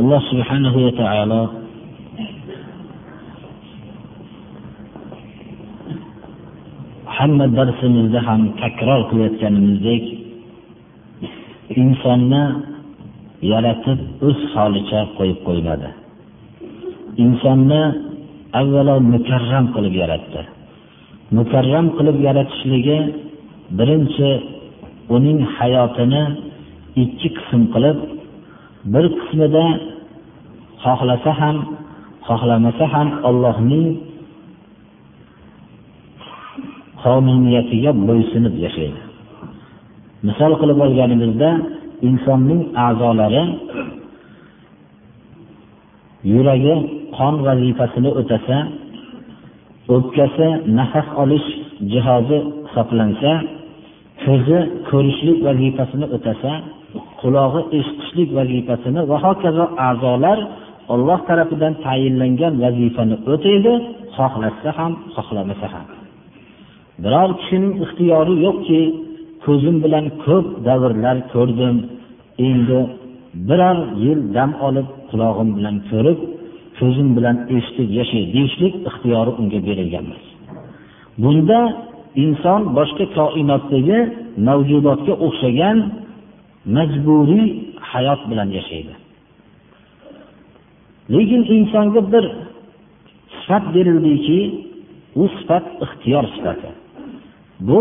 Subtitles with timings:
[0.00, 1.42] Alloh subhanahu va taolo
[7.16, 10.04] hamma darsimizda ham takror qilayotganimizdek
[11.82, 12.42] insonni
[13.52, 15.88] yaratib o'z holicha qo'yib qo'ymadi.
[17.24, 17.82] Insonni
[18.60, 20.40] avvalo mukarram qilib yaratdi.
[21.38, 22.98] Mukarram qilib yaratishligi
[23.78, 24.30] birinchi
[25.16, 26.22] uning hayotini
[27.02, 27.98] ikki qism qilib
[28.92, 29.64] bir qismida
[30.84, 31.56] xohlasa ham
[32.28, 33.86] xohlamasa ham Allohning
[37.02, 39.00] qonuniyatiga bo'ysunib yashaydi.
[40.26, 41.50] Misol qilib olganimizda
[42.08, 43.42] insonning a'zolari
[46.32, 46.74] yuragi
[47.16, 48.56] qon vazifasini o'tasa,
[49.94, 50.48] o'pkasi
[50.78, 51.48] nafas olish
[51.92, 53.32] jihozi hisoblansa,
[54.24, 56.50] ko'zi ko'rishlik vazifasini o'tasa,
[57.20, 60.38] qulog'i eshitishlik vazifasini va hokazo a'zolar
[60.94, 63.72] Alloh tarafidan tayinlangan vazifani o'taydi,
[64.16, 65.86] xohlasa ham, xohlamasa ham.
[67.02, 68.80] Biror kishining ixtiyori yo'qki,
[69.44, 71.76] ko'zim bilan ko'p davrlar ko'rdim,
[72.48, 72.80] endi
[73.48, 76.18] biror yil dam olib, qulog'im bilan ko'rib,
[76.78, 80.24] ko'zim bilan eshitib yashay deyishlik ixtiyori unga berilgan emas.
[81.22, 81.60] Bunda
[82.24, 83.98] inson boshqa koinotdagi
[84.48, 85.78] mavjudotga o'xshagan
[86.76, 87.46] majburiy
[87.90, 88.94] hayot bilan yashaydi.
[91.14, 92.24] Lekin insonga bir
[93.38, 94.40] sifat berildiki,
[95.20, 96.70] u sifat ixtiyor sifati.
[97.68, 97.80] Bu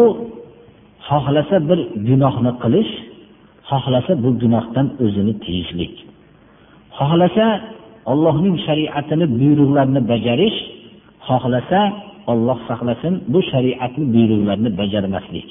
[1.07, 2.93] xohlasa bir gunohni qilish,
[3.69, 5.93] xohlasa bu gunohdan o'zini tiyishlik.
[6.97, 7.45] Xohlasa
[8.11, 10.57] Allohning shariatini buyruqlarini bajarish,
[11.27, 11.79] xohlasa
[12.31, 15.47] Alloh saqlasin bu shariatni buyruqlarini bajarmaslik.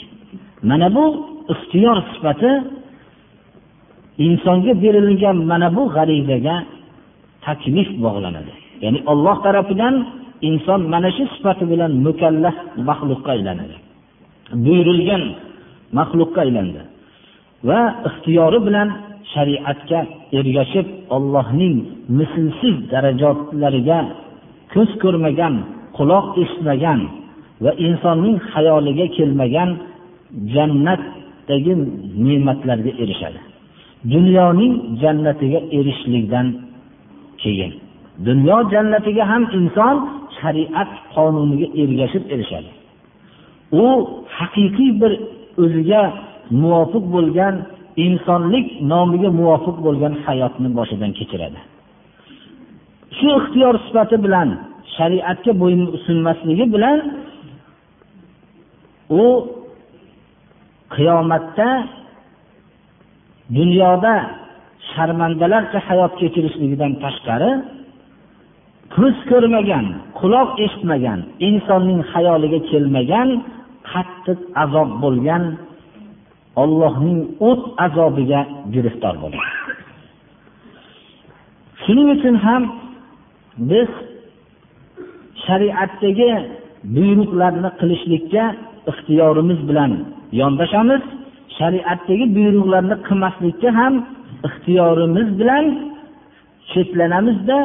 [0.69, 1.05] Mana bu
[1.53, 2.53] ixtiyor sifati
[4.19, 6.57] insonga berilgan mana bu g'arizaga
[7.47, 8.53] taklif bog'lanadi.
[8.85, 9.95] Ya'ni Alloh tarafidan
[10.49, 12.57] inson mana shu sifati bilan mukallaf
[12.89, 13.77] maxluqqa aylanadi.
[14.65, 15.23] Buyurilgan
[15.99, 16.83] maxluqqa aylandi.
[17.69, 18.89] Va ixtiyori bilan
[19.33, 20.01] shariatga
[20.39, 20.87] ergashib
[21.17, 21.77] Allohning
[22.19, 23.99] mislsiz darajalariga
[24.73, 25.55] ko'z ko'rmagan,
[25.97, 27.01] quloq eshitmagan
[27.65, 29.71] va insonning xayoliga kelmagan
[30.55, 31.73] jannatdagi
[32.27, 33.41] ne'matlarga erishadi.
[34.13, 36.47] Dunyoning jannatiga erishishlikdan
[37.43, 37.73] keyin
[38.27, 39.97] dunyo jannatiga ham inson
[40.39, 42.71] shariat qonuniga ergashib erishadi.
[43.83, 43.85] U
[44.39, 45.13] haqiqiy bir
[45.63, 46.03] o'ziga
[46.63, 47.55] muvofiq bo'lgan
[48.07, 51.59] insonlik nomiga muvofiq bo'lgan hayotni boshidan kechiradi.
[53.17, 54.49] Shu ixtiyor sifati bilan
[54.97, 56.99] shariatga bo'yin sunmasligi bilan
[59.23, 59.25] u
[60.95, 61.69] qiyomatda
[63.57, 64.15] dunyoda
[64.93, 67.51] sharmandalarcha hayot kechirishligidan tashqari
[68.95, 69.87] ko'z ko'rmagan,
[70.19, 73.29] quloq eshitmagan, insonning xayoliga kelmagan
[73.91, 75.45] qattiq azob bo'lgan
[76.63, 78.41] Allohning o't azobiga
[78.75, 79.49] giriftor bo'ladi.
[81.83, 82.63] Shuning uchun ham
[83.71, 83.91] biz
[85.45, 86.31] shariatdagi
[86.97, 88.45] buyruqlarni qilishlikka
[88.91, 89.93] ixtiyorimiz bilan
[90.41, 91.03] yondashamiz,
[91.59, 93.95] shariatdagi buyruqlarni qilmaslikka ham
[94.49, 95.67] ixtiyorimiz bilan
[96.73, 97.59] cheklanamizda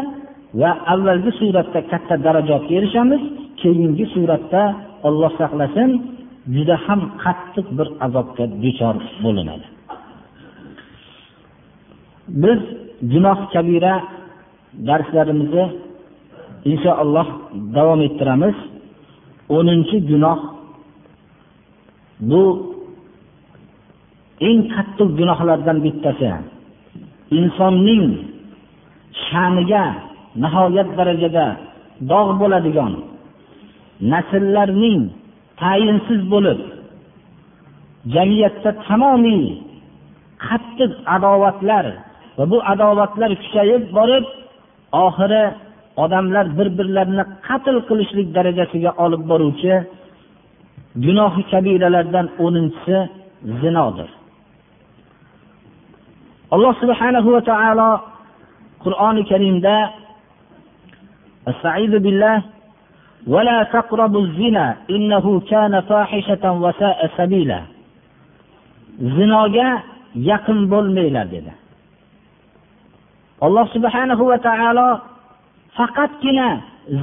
[0.61, 3.21] va avvalgi suratda katta darajatga erishamiz,
[3.61, 4.63] keyingi suratda
[5.07, 5.89] Alloh saqlasin,
[6.55, 9.67] juda ham qattiq bir azobga duchor bo'linadi.
[12.43, 12.59] Biz
[13.11, 13.93] gunoh kabira
[14.87, 15.65] darslarimizni
[16.71, 17.27] inshaalloh
[17.75, 18.55] davom ettiramiz.
[19.57, 20.39] 10-gunoh
[22.29, 22.43] bu
[24.47, 26.31] eng qattiq gunohlardan bittasi.
[27.39, 28.05] Insonning
[29.25, 29.83] sha'niga
[30.43, 31.45] nihoyat darajada
[32.11, 32.93] dog' bo'ladigan
[34.11, 35.01] nasllarning
[35.61, 36.59] tayinsiz bo'lib
[38.13, 39.43] jamiyatda tamomiy
[40.45, 41.85] qattiq adovatlar
[42.37, 44.25] va bu adovatlar kuchayib borib
[45.05, 45.43] oxiri
[46.03, 49.73] odamlar bir-birlarini qatl qilishlik darajasiga olib boruvchi
[51.05, 52.97] gunohi kabiralardan 10-si
[53.61, 54.09] zinodir.
[56.54, 57.90] alloh subhanahu va taolo
[58.84, 59.76] qur'oni karimda
[61.52, 62.36] استعيذ بالله
[63.26, 67.60] ولا تقربوا الزنا إنه كان فاحشة وساء سبيلا
[69.16, 69.68] zinoga
[70.14, 71.52] yaqin bo'lmanglar dedi
[73.46, 74.88] alloh subhanahu va taolo
[75.76, 76.48] faqatgina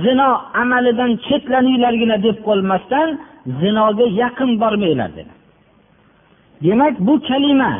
[0.03, 0.29] zino
[0.61, 3.07] amalidan chetlaninglargina deb qo'ymasdan
[3.61, 5.33] zinoga yaqin bormanglar dedi
[6.63, 7.71] demak bu kalima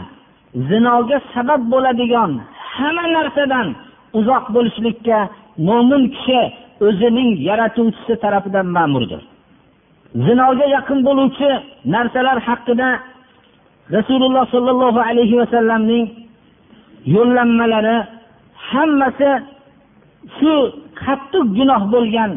[0.69, 2.31] zinoga sabab bo'ladigan
[2.77, 3.67] hamma narsadan
[4.19, 5.19] uzoq bo'lishlikka
[5.69, 6.41] mo'min kishi
[6.87, 9.23] o'zining yaratuvchisi tarafidan ma'murdir.
[10.27, 11.51] Zinoga yaqin bo'luvchi
[11.95, 12.89] narsalar haqida
[13.97, 16.05] rasululloh sollallohu alayhi vasallamning
[17.15, 17.97] yo'llanmalari
[18.71, 19.31] hammasi
[20.37, 20.53] shu
[21.03, 22.33] qattiq gunoh bo'lgan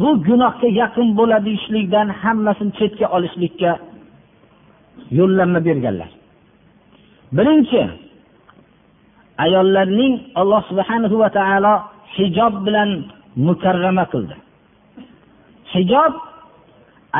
[0.00, 3.72] bu gunohga yaqin bo'ladi ishlikdan hammasini chetga olishlikka
[5.18, 6.10] yo'llanma berganlar.
[7.36, 7.82] Birinchi
[9.44, 11.74] ayollarning alloh subhanahu va taolo
[12.16, 12.90] hijob bilan
[13.46, 14.36] mukarrama qildi.
[15.74, 16.12] Hijob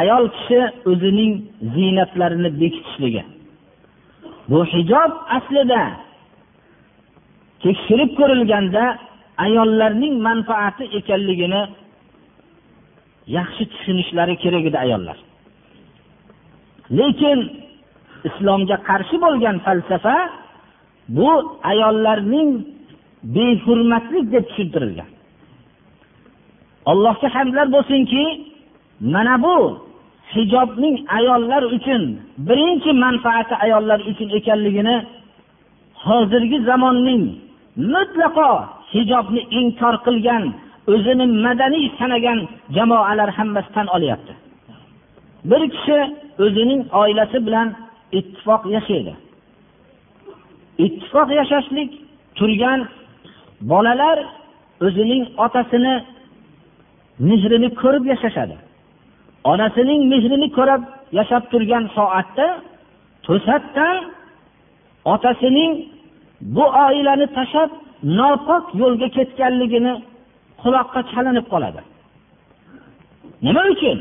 [0.01, 0.61] ayol kishi
[0.91, 1.33] o'zining
[1.75, 3.23] ziynatlarini bekitishligi.
[4.51, 5.83] Bu hijob aslida
[7.63, 8.85] tekshirib ko'rilganda
[9.47, 11.63] ayollarning manfaati ekanligini
[13.37, 15.19] yaxshi tushunishlari kerak edi ayollar.
[16.99, 17.39] Lekin
[18.29, 20.17] islomga qarshi bo'lgan falsafa
[21.17, 21.31] bu
[21.73, 22.51] ayollarning
[23.37, 25.11] behurmatlik deb tushuntirilgan.
[26.91, 28.25] Allohga hamdlar bo'lsinki
[29.15, 29.57] mana bu
[30.35, 32.03] hijobning ayollar uchun
[32.49, 34.97] birinchi manfaati ayollar uchun ekanligini
[36.07, 37.25] hozirgi zamonning
[37.95, 38.51] mutlaqo
[38.95, 40.45] hijobni inkor qilgan
[40.93, 42.39] o'zini madaniy sanagan
[42.77, 44.33] jamoalar hammasi tan olyapti.
[45.51, 45.99] Bir kishi
[46.45, 47.69] o'zining oilasi bilan
[48.19, 49.15] ittifoq yashaydi.
[50.85, 51.91] Ittifoq yashashlik
[52.39, 52.81] turgan
[53.71, 54.19] bolalar
[54.87, 55.95] o'zining otasini
[57.29, 58.57] mehrini ko'rib yashashadi.
[59.53, 60.83] Onasining mehrini ko'rib
[61.19, 62.47] yashab turgan soatda
[63.27, 63.97] to'satdan
[65.15, 65.73] otasining
[66.55, 67.71] bu oilani tashlab
[68.19, 69.93] nopok yo'lga ketganligini
[70.63, 71.81] quloqqa chalinib qoladi.
[73.47, 73.99] Nima uchun?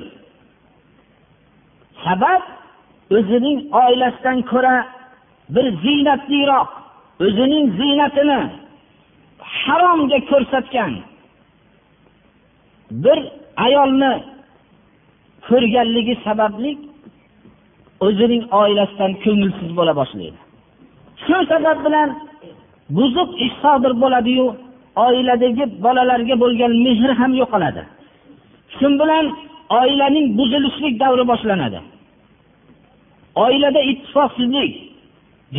[2.04, 2.44] Sabab
[3.18, 4.76] o'zining oilasidan ko'ra
[5.56, 6.70] bir ziynatliroq
[7.26, 8.40] o'zining ziynatini
[9.62, 10.94] haromga ko'rsatgan
[13.04, 13.20] bir
[13.66, 14.14] ayolni
[15.48, 16.72] ko'rganligi sababli
[18.08, 20.40] o'zining oilasidan ko'ngilsiz bo'la boshlaydi.
[21.24, 22.10] Shu sabab bilan
[22.98, 24.48] buzuq ish sodir bo'ladiyu
[25.06, 27.82] oiladagi bolalarga bo'lgan mehr ham yo'qoladi.
[28.78, 29.26] Shu bilan
[29.82, 31.80] oilaning buzilishlik davri boshlanadi.
[33.36, 34.74] Oilada ittifoqsizlik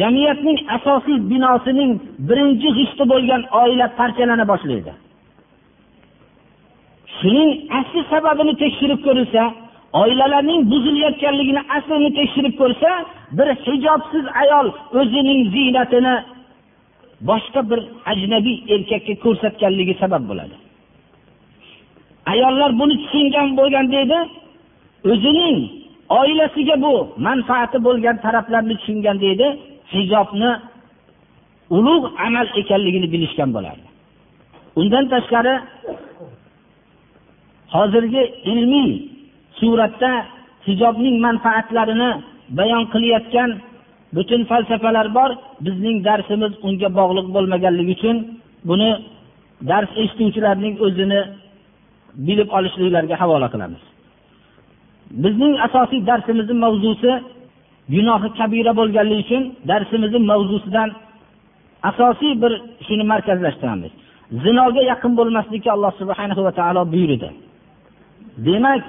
[0.01, 1.93] jamiyatning asosiy binosining
[2.29, 4.93] birinchi g'ishti bo'lgan oila parchalana boshlaydi.
[7.19, 9.43] Shuning asli sababini tekshirib ko'rilsa
[10.03, 12.91] oilalarning buzilayotganligini aslini tekshirib ko'rsa
[13.39, 14.67] bir hijobsiz ayol
[15.01, 16.15] o'zining ziynatini
[17.29, 17.81] boshqa bir
[18.13, 20.57] ajnabiy erkakka ko'rsatganligi sabab bo'ladi.
[22.33, 24.19] Ayollar buni tushungan bo'lgan deydi
[25.13, 25.57] o'zining
[26.19, 26.95] oilasiga bu
[27.29, 29.47] manfaati bo'lgan taraflarni tushungan deydi
[29.95, 30.51] hijobni
[31.77, 33.87] ulug' amal ekanligini bilishgan bo'lardi.
[34.81, 35.55] Undan tashqari
[37.75, 38.91] hozirgi ilmiy
[39.59, 40.13] suratda
[40.67, 42.11] hijobning manfaatlarini
[42.59, 43.51] bayon qilayotgan
[44.17, 45.31] butun falsafalar bor.
[45.67, 48.17] Bizning darsimiz unga bog'liq bo'lmaganligi uchun
[48.69, 48.91] buni
[49.71, 51.21] dars eshituvchilarning o'zini
[52.27, 53.83] bilib olishliklariga havola qilamiz.
[55.11, 57.13] Bizning asosiy darsimizni mavzusi
[57.95, 60.89] gunohi kabira bo'lganligi uchun darsimizni mavzusidan
[61.91, 62.53] asosiy bir
[62.87, 63.93] shuni markazlashtiramiz.
[64.45, 67.29] Zinoga yaqin bo'lmaslikka alloh subhanahu va taolo buyurdi.
[68.47, 68.83] Demak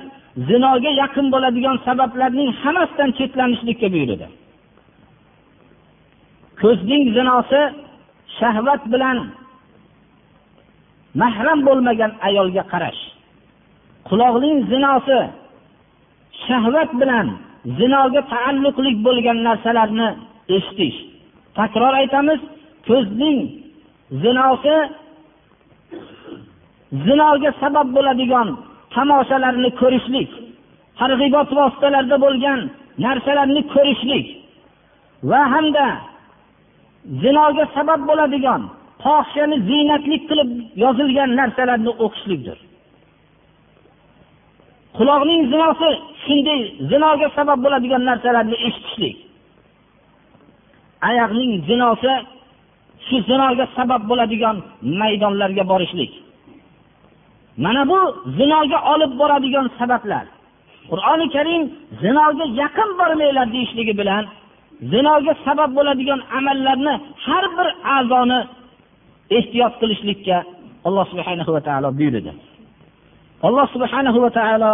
[0.50, 4.28] zinoga yaqin bo'ladigan sabablarning hammasidan chetlanishlikka buyurdi.
[6.62, 7.62] Ko'zning zinosi
[8.40, 9.18] shahvat bilan
[11.22, 13.02] mahram bo'lmagan ayolga qarash.
[14.10, 15.20] Quloqning zinosi
[16.48, 17.28] shahvat bilan
[17.80, 20.10] zinoga taalluqli bo'lgan narsalarni
[20.56, 20.98] eshitish.
[21.58, 22.42] Takror aytamiz
[22.88, 23.38] ko'zning
[24.24, 24.76] zinosi
[27.06, 28.48] zinoga sabab bo'ladigan
[28.96, 30.30] tomoshalarni ko'rishlik
[31.00, 32.60] targ'ibot vositalarida bo'lgan
[33.06, 34.26] narsalarni ko'rishlik
[35.30, 35.88] va hamda
[37.24, 38.62] zinoga sabab bo'ladigan
[39.04, 40.50] fohishani ziynatlik qilib
[40.84, 42.58] yozilgan narsalarni o'qishlikdir.
[44.98, 45.90] Quloqning zinosi
[46.24, 49.16] shunday zinoga sabab bo'ladigan narsalarni eshitishlik.
[51.10, 52.14] Oyoqning zinosi
[53.08, 54.56] shu zinoga sabab bo'ladigan
[55.00, 56.12] maydonlarga borishlik.
[57.64, 58.00] Mana bu
[58.38, 60.26] zinoga olib boradigan sabablar.
[60.92, 61.64] Qur'oni karim
[62.04, 64.24] zinoga yaqin bormanglar deyishligi bilan
[64.92, 66.94] zinoga sabab bo'ladigan amallarni
[67.26, 68.40] har bir a'zoni
[69.38, 70.38] ehtiyot qilishlikka
[70.88, 72.32] alloh subhanahu va taolo buyurdi.
[73.47, 74.73] alloh subhanahu va taolo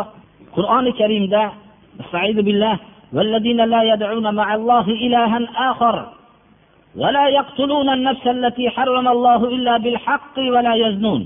[0.56, 1.42] qur'oni karimda
[3.16, 5.38] والذين لا يدعون مع الله إلها
[5.70, 5.96] آخر
[6.96, 11.22] ولا يقتلون النفس التي حرم الله إلا بالحق ولا يزنون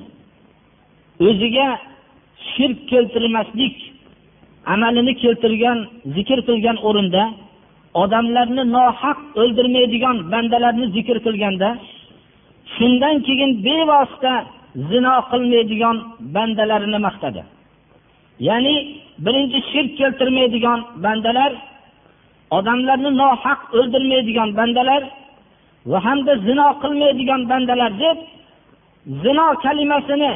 [1.26, 1.68] o'ziga
[2.52, 3.76] shirk keltirmaslik
[4.72, 5.78] amalini keltirgan
[6.16, 7.24] zikr qilgan o'rinda
[8.02, 11.68] odamlarni nohaq o'ldirmaydigan bandalarni zikr qilganda
[12.76, 14.34] shundan keyin bevosita
[14.75, 15.97] zino qilmaydigan
[16.35, 17.41] bandalarini maqtadi.
[18.47, 18.75] Ya'ni
[19.25, 21.51] birinchi shirk keltirmaydigan bandalar
[22.57, 25.01] odamlarni nohaq o'ldirmaydigan bandalar
[25.91, 28.17] va hamda zino qilmaydigan bandalar deb
[29.23, 30.33] zino kalimasini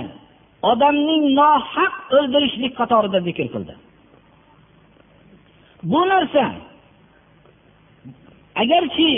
[0.71, 3.73] odamning nohaq o'ldirishlik qatorida zikr qildi.
[5.91, 6.43] Bu narsa
[8.63, 9.09] agarki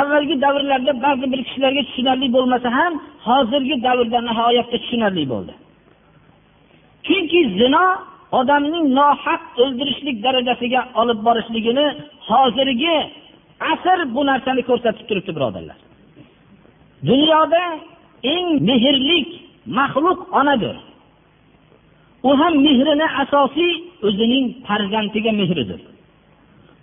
[0.00, 2.92] avvalgi davrlarda ba'zi bir kishilarga tushunarli bo'lmasa ham
[3.28, 5.54] hozirgi davrda nihoyatda tushunarli bo'ldi.
[7.06, 7.84] Chunki zino
[8.40, 11.86] odamning nohaq o'ldirishlik darajasiga olib borishligini
[12.30, 12.96] hozirgi
[13.72, 15.78] asr bu narsani ko'rsatib turibdi birodarlar.
[17.08, 17.62] Dunyoda
[18.34, 19.28] eng mehrlik
[19.78, 20.76] maxluq onadir.
[22.28, 23.72] U ham mehrini asosiy
[24.06, 25.80] o'zining farzandiga mehridir.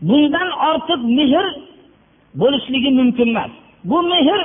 [0.07, 1.45] Bundan ortiq mehr
[2.41, 3.51] bo'lishligi mumkin emas.
[3.89, 4.39] Bu mehr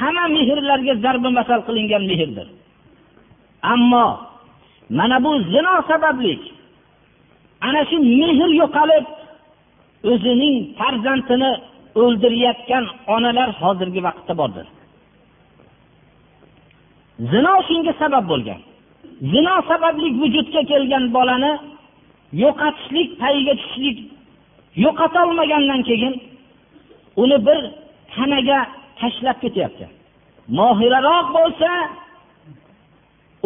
[0.00, 2.48] hamma mehrlarga zarba masal qilingan mehrdir.
[3.72, 4.06] Ammo
[4.98, 6.34] mana bu zino sababli
[7.66, 9.06] ana shu mehr yo'qolib
[10.10, 11.50] o'zining farzandini
[12.02, 14.66] o'ldirayotgan onalar hozirgi vaqtda bordir.
[17.32, 18.60] Zino shunga sabab bo'lgan.
[19.32, 21.52] Zino sababli vujudga kelgan bolani
[22.42, 23.98] yo'qotishlik payiga tushishlik
[24.84, 26.14] yo'qotolmagandan keyin
[27.22, 27.60] uni bir
[28.14, 28.58] tanaga
[29.00, 29.86] tashlab ketyapti.
[30.58, 31.70] Mohiraroq bo'lsa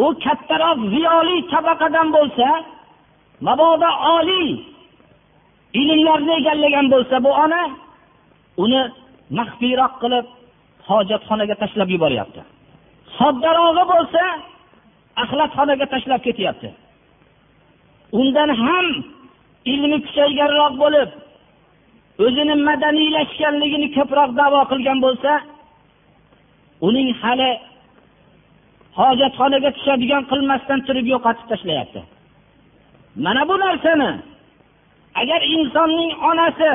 [0.05, 2.47] u kattaroq ziyoli tabaqadan bo'lsa
[3.47, 4.49] mabodo oliy
[5.81, 7.63] ilmlarni egallagan bo'lsa bu ona
[8.63, 8.81] uni
[9.37, 10.25] maxfiyroq qilib
[10.89, 12.41] hojatxonaga tashlab yuboryapti.
[13.17, 14.23] Soddarog'i bo'lsa
[15.23, 16.69] axlatxonaga tashlab ketyapti.
[18.19, 18.87] Undan ham
[19.71, 21.09] ilmi kuchayganroq bo'lib
[22.19, 25.31] o'zini madaniylashganligini ko'proq davo qilgan bo'lsa
[26.87, 27.51] uning hali
[28.99, 32.01] hojatxonaga tushadigan qilmasdan turib yo'qotib tashlayapti.
[33.25, 34.11] Mana bu narsani
[35.21, 36.71] agar insonning onasi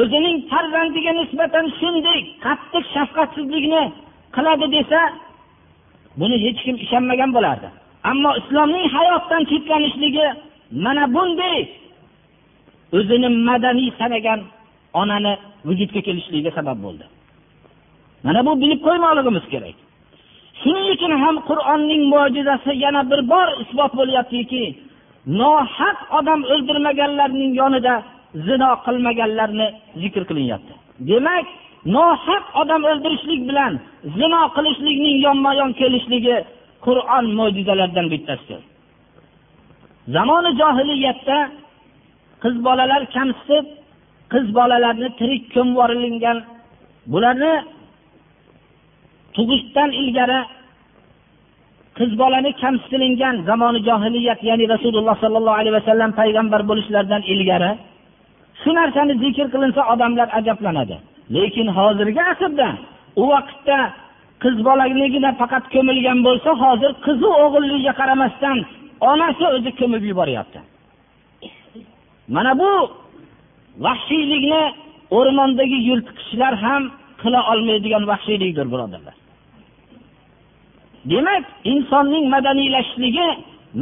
[0.00, 3.82] o'zining farzandiga nisbatan shunday qattiq shafqatsizlikni
[4.36, 5.00] qiladi desa
[6.20, 7.68] buni hech kim ishonmagan bo'lardi.
[8.10, 10.26] Ammo islomning hayotdan chetlanishligi
[10.84, 11.58] mana bunday
[12.96, 14.40] o'zini madaniy sanagan
[15.00, 15.32] onani
[15.68, 17.04] vujudga kelishligiga sabab bo'ldi.
[18.24, 19.76] Mana bu bilib qo'ymoqligimiz kerak.
[20.60, 24.64] Shuning uchun ham qur'onning mo'jizasi yana bir bor isbot bo'lyaptiki
[25.40, 27.94] nohaq odam o'ldirmaganlarning yonida
[28.46, 29.66] zino qilmaganlarni
[30.02, 30.74] zikr qilinyapti.
[31.10, 31.46] Demak
[31.96, 33.72] nohaq odam o'ldirishlik bilan
[34.18, 36.36] zino qilishlikning yonma yon kelishligi
[36.86, 38.62] qur'on mo'jizalaridan bittasidir.
[40.14, 41.38] Zamoni johiliyatda
[42.42, 43.64] qiz bolalar kamsitib
[44.32, 46.38] qiz bolalarni tirik ko'mib yuborilgan
[47.12, 47.54] bularni
[49.36, 50.40] tug'ishdan ilgari
[51.98, 57.70] qiz bolani kamsitilingan zamoni johiliyat ya'ni rasululloh sollallohu alayhi vasallam payg'ambar bo'lishlaridan ilgari
[58.62, 60.96] shu narsani zikr qilinsa odamlar ajablanadi.
[61.36, 62.68] Lekin hozirgi asrda
[63.22, 63.78] u vaqtda
[64.42, 68.58] qiz bolaligida faqat ko'milgan bo'lsa hozir qizi o'g'illigiga qaramasdan
[69.12, 70.58] onasi o'zi ko'mib yuboryapti.
[72.34, 72.72] Mana bu
[73.84, 74.62] vahshiylikni
[75.18, 76.82] o'rmondagi yirtqichlar ham
[77.22, 79.16] qila olmaydigan vahshiylikdir birodarlar.
[81.12, 83.28] Demak insonning madaniylashishligi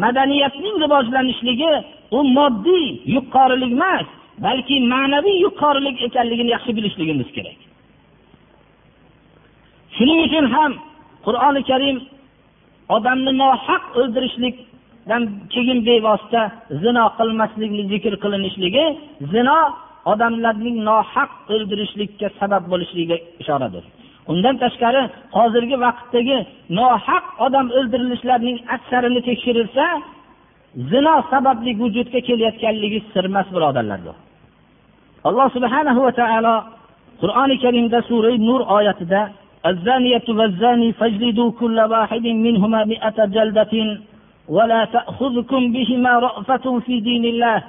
[0.02, 1.72] madaniyatning rivojlanishligi
[2.16, 2.86] u moddiy
[3.16, 4.06] yuqorilik emas
[4.46, 7.58] balki ma'naviy yuqorilik ekanligini yaxshi bilishligimiz kerak.
[9.96, 10.72] Shuning uchun ham
[11.26, 11.96] qur'oni karim
[12.96, 14.56] odamni nohaq o'ldirishlik
[15.53, 16.41] keyin bevosita
[16.83, 18.86] zino qilmaslikni zikr qilinishligi
[19.33, 19.57] zino
[20.12, 23.83] odamlarning nohaq o'ldirishlikka sabab bo'lishligiga ishoradir
[24.31, 25.01] undan tashqari
[25.38, 26.38] hozirgi vaqtdagi
[26.79, 29.86] nohaq odam o'ldirilishlarining aksarini tekshirilsa
[30.91, 34.13] zino sababli vujudga kelayotganligi sirmas birodarlar bu
[35.27, 36.55] alloh subhanahu va taolo
[37.21, 39.21] qur'oni karimda sura nur oyatida
[39.71, 43.74] الزانية والزاني فاجلدوا كل واحد منهما مئة جلدة
[44.48, 47.63] ولا تأخذكم بهما رأفة في دين الله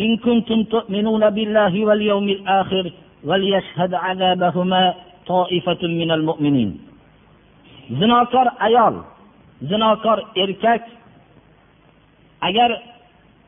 [0.00, 2.92] إن كنتم تؤمنون بالله واليوم الآخر
[3.24, 4.94] وليشهد عذابهما
[5.26, 6.70] طائفة من المؤمنين
[7.90, 9.04] zinokor ayol
[9.68, 10.82] zinokor erkak
[12.40, 12.70] agar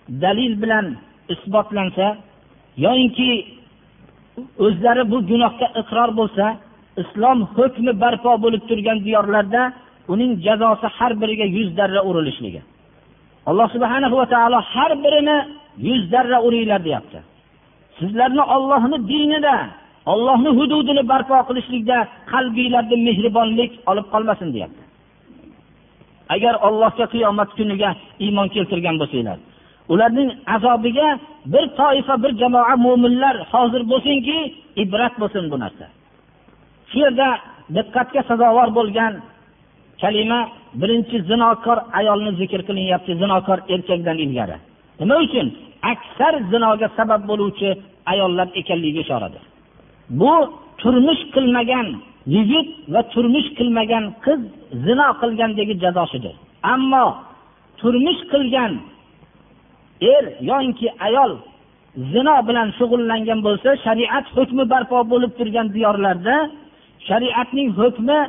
[0.09, 0.87] dalil bilan
[1.29, 2.17] isbotlansa
[2.77, 3.31] yoyinki
[4.65, 6.47] o'zlari bu gunohga iqror bo'lsa
[7.03, 9.63] islom hukmi barpo bo'lib turgan diyorlarda
[10.12, 12.62] uning jazosi har biriga yuz darra urilishligi.
[13.50, 15.38] Alloh subhana va taolo har birini
[15.88, 17.20] yuz darra uringlar deyapti.
[18.00, 19.56] Sizlarni ollohni dinida
[20.14, 21.98] ollohni hududini barpo qilishlikda
[22.32, 24.84] qalbinglarda mehribonlik olib qolmasin deyapti.
[26.36, 27.90] Agar ollohga qiyomat kuniga
[28.26, 29.40] iymon keltirgan bo'lsanglar
[29.92, 31.20] ularning azobiga
[31.54, 34.38] bir toifa bir jamoa mo'minlar hozir bo'lsinki
[34.84, 35.86] ibrat bo'lsin bu narsa.
[36.90, 37.30] Shu yerda
[37.76, 39.14] diqqatga sazovor bo'lgan
[40.02, 40.40] kalima
[40.82, 44.58] birinchi zinokor ayolni zikr qilinyapti zinokor erkakdan ilgari.
[45.00, 45.48] Nima uchun?
[45.92, 47.70] Aksar zinoga sabab bo'luvchi
[48.12, 49.44] ayollar ekanligiga ishoradir
[50.20, 50.34] bu
[50.82, 51.88] turmush qilmagan
[52.36, 54.40] yigit va turmush qilmagan qiz
[54.86, 56.36] zino qilgandagi jazosidir
[56.74, 57.06] ammo
[57.80, 58.74] turmush qilgan
[60.14, 61.32] er yoinki ayol
[62.14, 66.36] zino bilan shug'ullangan bo'lsa shariat hukmi barpo bo'lib turgan diyorlarda
[67.08, 68.20] shariatning hukmi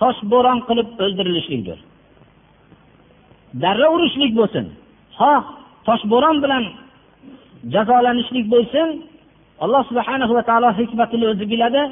[0.00, 1.78] toshbo'ron qilib o'ldirilishlikdir.
[3.62, 4.64] Darra urishlik bo'lsin.
[5.18, 5.42] Xoh
[5.88, 6.64] toshbo'ron bilan
[7.74, 8.88] jazolanishlik bo'lsin.
[9.64, 11.82] Alloh subhana va taolo hikmatini o'zi biladi.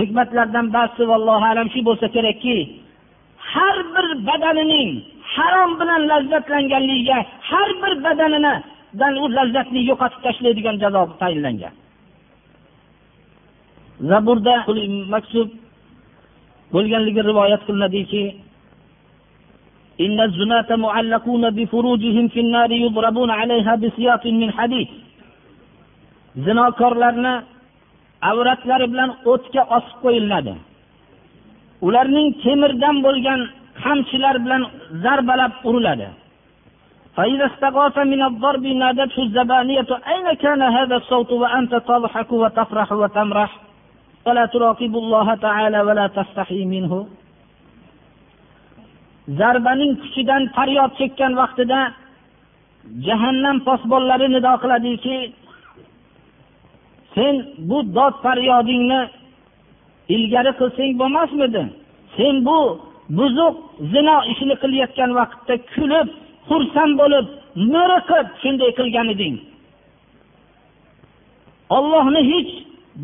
[0.00, 2.56] Hikmatlardan ba'zisi vallohu alam shu bo'lsa kerakki
[3.52, 4.90] har bir badanining
[5.34, 7.18] harom bilan lazzatlanganligiga
[7.50, 11.74] har bir badaninidan u lazzatni yo'qotib tashlaydigan jazo tayinlangan.
[14.10, 14.54] Zaburda
[15.14, 15.48] maksub
[16.73, 18.23] bo'lganligi rivoyat qilinadiki
[20.05, 24.87] إن الزناة معلقون بفروجهم في النار يضربون عليها بسياط من حديد
[26.45, 27.33] zinokorlarni
[28.29, 30.53] avratlari bilan o'tga osib qo'yiladi
[31.87, 33.39] ularning temirdan bo'lgan
[33.83, 34.61] qamchilar bilan
[35.03, 36.09] zarbalab uriladi
[37.17, 43.51] فإذا استغاث من الضرب نادته الزبانية أين كان هذا الصوت وأنت تضحك وتفرح وتمرح
[44.27, 46.93] ولا تراقب الله تعالى ولا تستحي منه
[49.39, 51.79] zarbaning kuchidan faryod chekkan vaqtida
[53.07, 55.17] jahannam posbonlari nido qiladiki
[57.13, 57.35] sen
[57.69, 59.01] bu dod faryodingni
[60.15, 61.63] ilgari qilsang bo'lmasmidi
[62.17, 62.59] sen bu
[63.17, 63.55] buzuq
[63.93, 66.07] zino ishini qilayotgan vaqtda kulib
[66.49, 67.25] xursand bo'lib
[67.73, 69.35] miriqib shunday qilgan eding
[71.77, 72.51] ollohni hech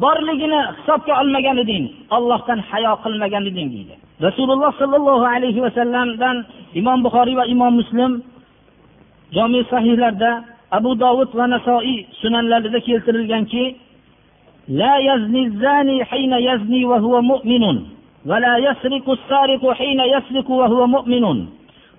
[0.04, 1.86] borligini hisobga olmagan eding
[2.18, 3.96] ollohdan hayo qilmagan eding deydi
[4.28, 6.38] rasululloh sollallohu alayhi vasallamdan
[6.80, 8.12] imom buxoriy va imom muslim
[9.36, 10.32] jomi sahiylarda
[10.78, 13.66] abu dovud va nasoiy sunanlarida keltirilganki
[14.82, 17.64] لا يزني الزاني حين يزني وهو مؤمن
[18.30, 21.26] ولا يسرق السارق حين يسرق وهو مؤمن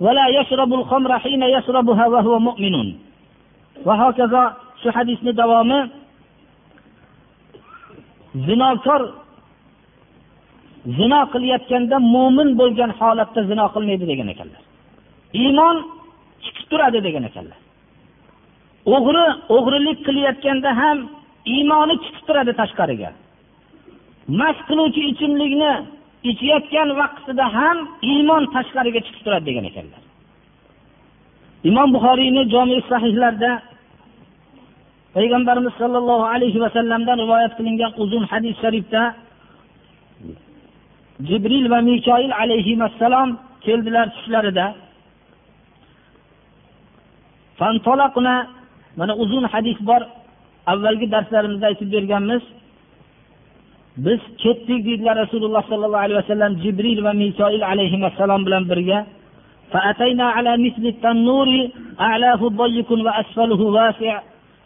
[0.04, 2.76] ولا يشرب الخمر حين يشربها وهو مؤمن
[3.86, 4.44] وهكذا
[4.84, 5.90] shu hadisni davomi
[8.47, 9.01] zinokor
[10.97, 14.61] zino qilayotganda mo'min bo'lgan holatda zino qilmaydi degan ekanlar.
[15.43, 15.75] Iymon
[16.43, 17.59] chiqib turadi degan ekanlar.
[18.95, 20.97] O'g'ri o'g'rilik qilayotganda ham
[21.55, 23.11] iymoni chiqib turadi tashqariga.
[24.39, 25.73] Mast qiluvchi ichimlikni
[26.31, 27.77] ichayotgan vaqtida ham
[28.11, 30.01] iymon tashqariga chiqib turadi degan ekanlar.
[31.69, 33.51] Imom buxoriyni jomi sahihlarida
[35.19, 39.03] payg'ambarimiz sollallohu alayhi vasallamdan rivoyat qilingan uzun hadis sharifda
[41.29, 43.29] jibril va mikoil alayhissalom
[43.65, 44.67] keldilar tushlarida
[48.99, 50.01] mana uzun hadis bor
[50.71, 52.43] avvalgi darslarimizda aytib berganmiz.
[54.05, 58.99] Biz ketdik deydilar rasululloh sollallohu alayhi vasallam jibril va mikoil alayhissalom bilan birga.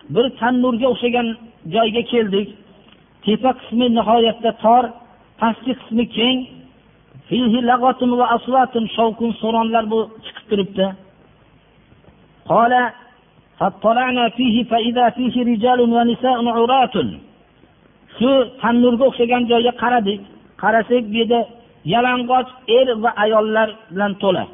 [0.10, 1.28] Bir tannurga o'xshagan
[1.76, 2.48] joyga keldik.
[3.26, 4.84] Tepa qismi nihoyatda tor
[5.40, 6.40] pastki qismi keng.
[8.96, 10.88] Shovqin suronlar bu chiqib turibdi.
[18.18, 20.22] Shu tannurga o'xshagan joyga qaradik.
[20.62, 21.40] Qarasak bu yerda
[21.94, 24.46] yalang'och er va ayollar bilan to'la.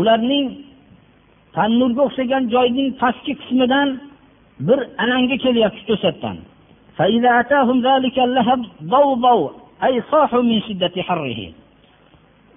[0.00, 0.46] Ularning
[1.56, 3.88] tannurga o'xshagan joyning pastki qismidan
[4.68, 6.36] bir alanga kelyapti to'satdan.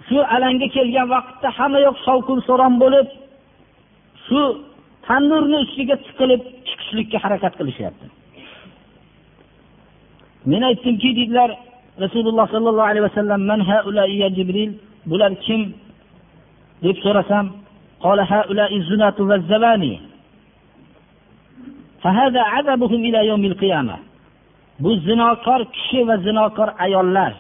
[0.07, 3.07] Shu alanga kelgan vaqtda hamma yoq shovqin soron bo'lib
[4.27, 4.41] shu
[5.07, 8.05] tannurni ustiga tiqilib chiqishlikka harakat qilishyapti.
[10.51, 11.49] Men aytdimki deydilar
[12.03, 13.41] rasululloh sollallohu alayhi vasallam
[15.11, 15.61] bular kim?
[16.83, 17.45] deb so'rasam
[24.83, 27.33] bu zinokor kishi va zinokor ayollar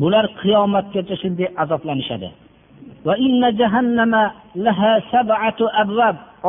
[0.00, 2.28] bular qiyomatgacha shunday azoblanishadi.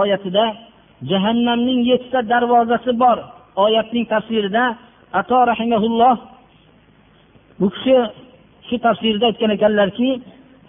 [0.01, 0.45] Oyatida
[1.09, 3.17] jahannamning yettita darvozasi bor
[3.65, 4.63] oyatning tafsirida
[5.19, 6.15] ato rahimaulloh
[7.59, 7.95] bu kishi
[8.67, 10.09] shu tafsirda aytgan ekanlarki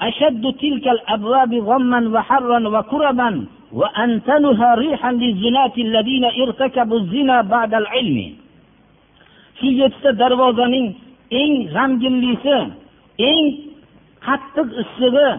[0.01, 3.45] أشد تلك الأبواب غما وحرا وكربا
[3.79, 8.17] وأنتنها ريحا للزناة الذين ارتكبوا الزنا بعد العلم
[9.61, 10.87] shu yettita darvozaning
[11.41, 12.57] eng g'amginlisi
[13.29, 13.41] eng
[14.25, 15.29] qattiq issig'i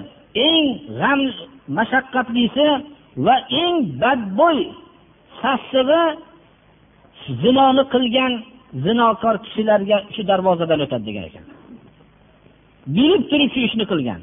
[0.48, 0.66] eng
[1.00, 1.20] g'am
[1.76, 2.68] mashaqqatlisi
[3.26, 4.58] va eng badbo'y
[5.40, 6.04] sassig'i
[7.42, 8.32] zinoni qilgan
[8.84, 11.44] zinokor kishilarga shu darvozadan o'tadi degan ekan
[12.96, 14.20] bilib turib shu ishni qilgan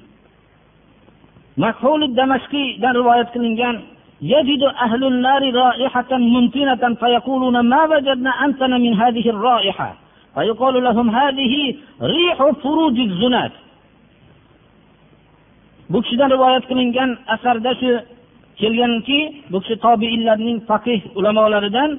[2.17, 3.77] damashqiydan rivoyat qilingan
[4.21, 9.89] يجد أهل النار رائحة منتنة فيقولون ما وجدنا أنتن من هذه الرائحة
[10.35, 13.51] فيقال لهم هذه ريح فروج الزنات
[15.89, 17.91] bu kishidan rivoyat qilingan asarda shu
[18.59, 19.19] kelganki
[19.51, 21.91] bu kishi tobiinlarning faqih ulamolaridan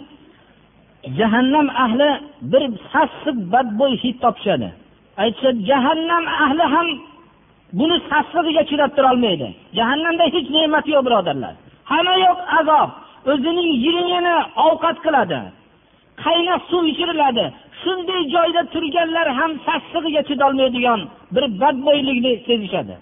[1.19, 2.11] jahannam ahli
[2.53, 4.69] bir sassiq badbo'y hid topishadi
[5.23, 6.89] aytishadi jahannam ahli ham
[7.78, 9.48] buni sassig'iga chidab turolmaydi.
[9.78, 11.54] Jahannamda hech ne'mat yo'q birodarlar.
[11.92, 12.90] Hamma yoq azob.
[13.32, 14.36] O'zining yiringini
[14.68, 15.40] ovqat qiladi.
[16.24, 17.46] Qaynoq suv ichiriladi.
[17.82, 21.00] Shunday joyda turganlar ham sassig'iga chidolmaydigan
[21.36, 22.96] bir badbo'ylikni sezishadi.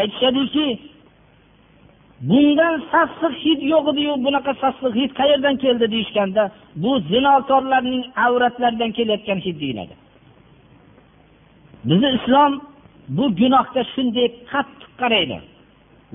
[0.00, 0.66] Aytishadiki
[2.28, 6.42] bundan sassiq hid yo'q ediyu bunaqa sassiq hid qayerdan keldi deyishganda
[6.82, 9.94] bu zinokorlarning avratlaridan kelayotgan hid deyiladi.
[11.88, 12.52] Bizni islom
[13.16, 15.38] bu gunohga shunday qattiq qaraydi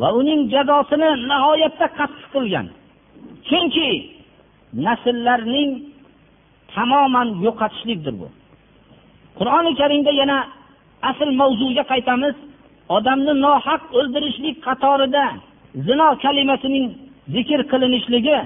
[0.02, 2.68] va uning jazosini nihoyatda qattiq qilgan.
[3.48, 3.90] Chunki
[4.86, 5.72] nasllarning
[6.74, 8.28] tamoman yo'qotishlikdir bu.
[9.38, 10.38] Qur'oni karimda yana
[11.10, 12.36] asl mavzuga qaytamiz.
[12.96, 15.26] Odamni nohaq o'ldirishlik qatorida
[15.88, 16.88] zino kalimasining
[17.36, 18.38] zikr qilinishligi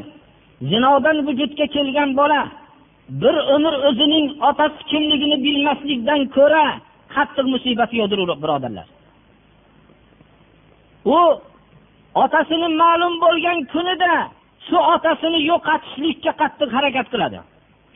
[0.70, 2.42] zinodan vujudga kelgan bola
[3.22, 6.66] bir umr o'zining otasi kimligini bilmaslikdan ko'ra
[7.16, 8.88] qattiq musibati yo'qdir birodarlar.
[11.18, 11.18] U
[12.24, 14.14] otasini ma'lum bo'lgan kunida
[14.68, 17.40] shu otasini yo'qotishlikka qattiq harakat qiladi.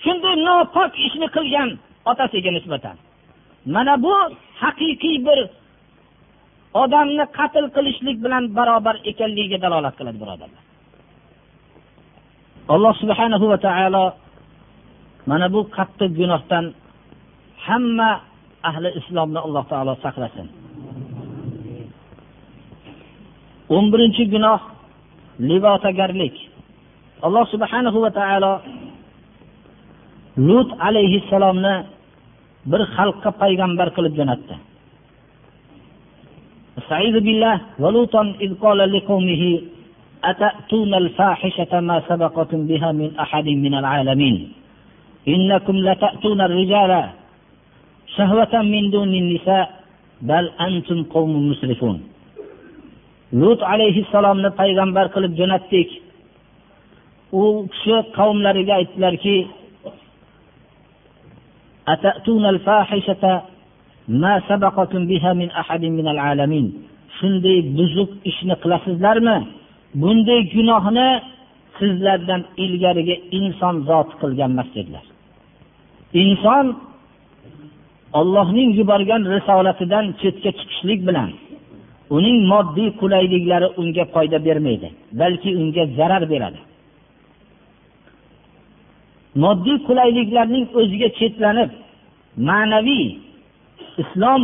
[0.03, 1.69] Shunday nopok ishni qilgan
[2.11, 2.95] otasiga nisbatan.
[3.75, 4.13] Mana bu
[4.61, 5.39] haqiqiy bir
[6.83, 10.63] odamni qatl qilishlik bilan barobar ekanligiga dalolat qiladi birodarlar.
[12.73, 14.05] Alloh subhanahu va taolo
[15.29, 16.65] mana bu qattiq gunohdan
[17.65, 18.11] hamma
[18.68, 20.48] ahli islomni alloh taolo saqlasin
[23.74, 24.60] o'n birinchi gunoh
[25.50, 26.36] libotagarlik
[27.26, 28.52] alloh subhanahu va taolo
[30.48, 31.74] lut alayhissalomni
[32.70, 34.56] bir xalqqa payg'ambar qilib jo'natdi
[36.80, 39.42] استعيذ بالله ولوطا إذ قال لقومه
[40.24, 44.36] أتأتون الفاحشة ما سبقتم بها من أحد من العالمين
[45.28, 46.92] إنكم لتأتون الرجال
[48.73, 49.59] min nisa
[50.29, 51.97] bal antum qawmun musrifun
[53.41, 55.89] lut alayhissalomni payg'ambar qilib jo'natdik
[57.41, 59.37] u kishi qavmlariga aytdilarki
[67.17, 69.37] shunday buzuq ishni qilasizlarmi
[70.01, 71.09] bunday gunohni
[71.77, 75.05] sizlardan ilgarigi inson zoti qilgan emas dedilar
[76.23, 76.65] inson
[78.19, 81.29] ollohning yuborgan risolatidan chetga chiqishlik bilan
[82.17, 84.87] uning moddiy qulayliklari unga foyda bermaydi
[85.21, 86.59] balki unga zarar beradi.
[89.43, 91.69] Moddiy qulayliklarning o'ziga chetlanib
[92.49, 93.05] ma'naviy
[94.01, 94.41] islom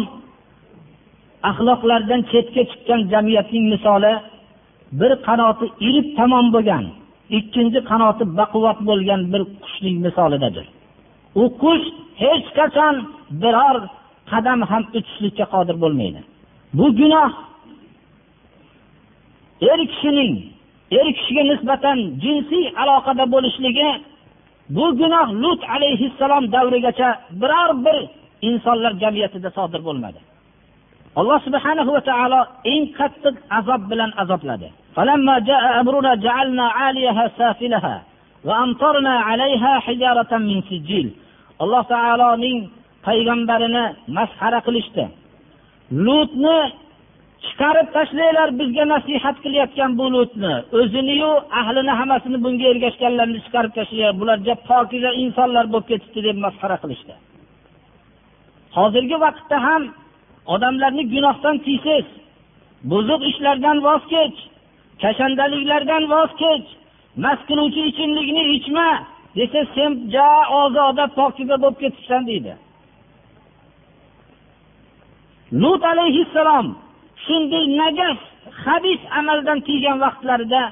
[1.50, 4.14] axloqlardan chetga chiqqan jamiyatning misoli
[5.00, 6.86] bir qanoti ilib tamom bo'lgan
[7.38, 10.66] ikkinchi qanoti baquvvat bo'lgan bir qushning misolidadir.
[11.42, 11.86] U qush
[12.24, 12.96] hech qachon
[13.42, 13.78] biror
[14.32, 16.22] qadam ham uchishlikka qodir bo'lmaydi.
[16.78, 17.32] Bu gunoh
[19.72, 20.34] er kishining
[20.98, 23.90] er kishiga nisbatan jinsiy aloqada bo'lishligi
[24.76, 27.10] bu gunoh lut alayhissalom davrigacha
[27.42, 27.98] biror bir
[28.50, 30.20] insonlar jamiyatida sodir bo'lmadi.
[31.20, 34.68] Alloh subhanahu va taolo eng qattiq azob bilan azobladi.
[41.62, 42.60] Alloh taoloning
[43.06, 43.84] payg'ambarini
[44.18, 45.04] masxara qilishdi.
[46.06, 46.58] Lutni
[47.46, 50.54] chiqarib tashlanglar bizga nasihat qilayotgan bu lutni.
[50.80, 54.38] O'ziniyu ahlini hammasini bunga ergashganlarni chiqarib tashlanglar bular
[54.70, 57.14] pokiza insonlar bo'lib ketibdi deb masxara qilishdi.
[58.78, 59.84] Hozirgi vaqtda ham
[60.54, 62.06] odamlarni gunohdan tiysiz
[62.92, 64.38] buzuq ishlardan voz kech
[65.02, 66.66] kashandaliklardan voz kech
[67.24, 68.88] mast qiluvchi ichimlikni ichma
[69.36, 70.30] desa sen ja
[70.62, 72.54] ozoda pokiza bo'lib ketibsan deydi.
[75.62, 76.68] Lut alayhissalom
[77.26, 78.20] shunday najas
[78.66, 80.64] habis amaldan tiygan vaqtlarida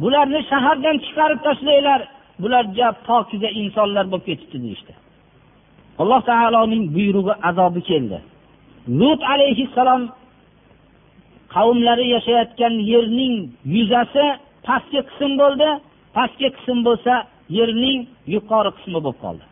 [0.00, 2.00] bularni shahardan chiqarib tashlanglar
[2.42, 4.92] bular ja pokiza insonlar bo'lib ketibdi deyishdi.
[6.00, 8.18] Alloh taoloning buyrug'i azobi keldi.
[9.00, 10.02] Lut alayhissalom
[11.54, 13.34] qavmlari yashayotgan yerning
[13.74, 14.26] yuzasi
[14.66, 15.68] pastki qism bo'ldi.
[16.16, 17.14] Pastki qism bo'lsa
[17.56, 18.00] yerning
[18.34, 19.44] yuqori qismi bo'lib qoldi.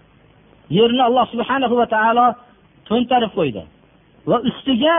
[0.78, 2.26] Yerni alloh subhanahu va taolo
[2.88, 3.62] to'ntarib qo'ydi
[4.30, 4.96] va ustiga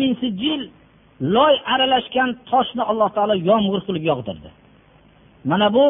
[0.00, 0.60] min sijil
[1.36, 4.50] loy aralashgan toshni alloh taolo yomg'ir qilib yog'dirdi.
[5.50, 5.84] Mana bu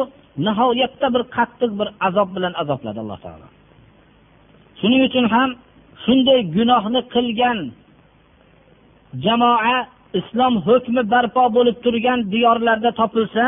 [0.45, 3.47] nihoyatda bir qattiq bir azob bilan azobladi alloh taolo.
[4.79, 5.49] Shuning uchun ham
[6.03, 7.59] shunday gunohni qilgan
[9.25, 9.77] jamoa
[10.19, 13.45] islom hukmi barpo bo'lib turgan diyorlarda topilsa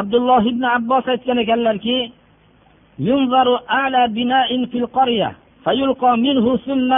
[0.00, 1.98] abdulloh ibn abbos aytgan ekanlarki
[5.64, 6.90] فيلقى منه ثم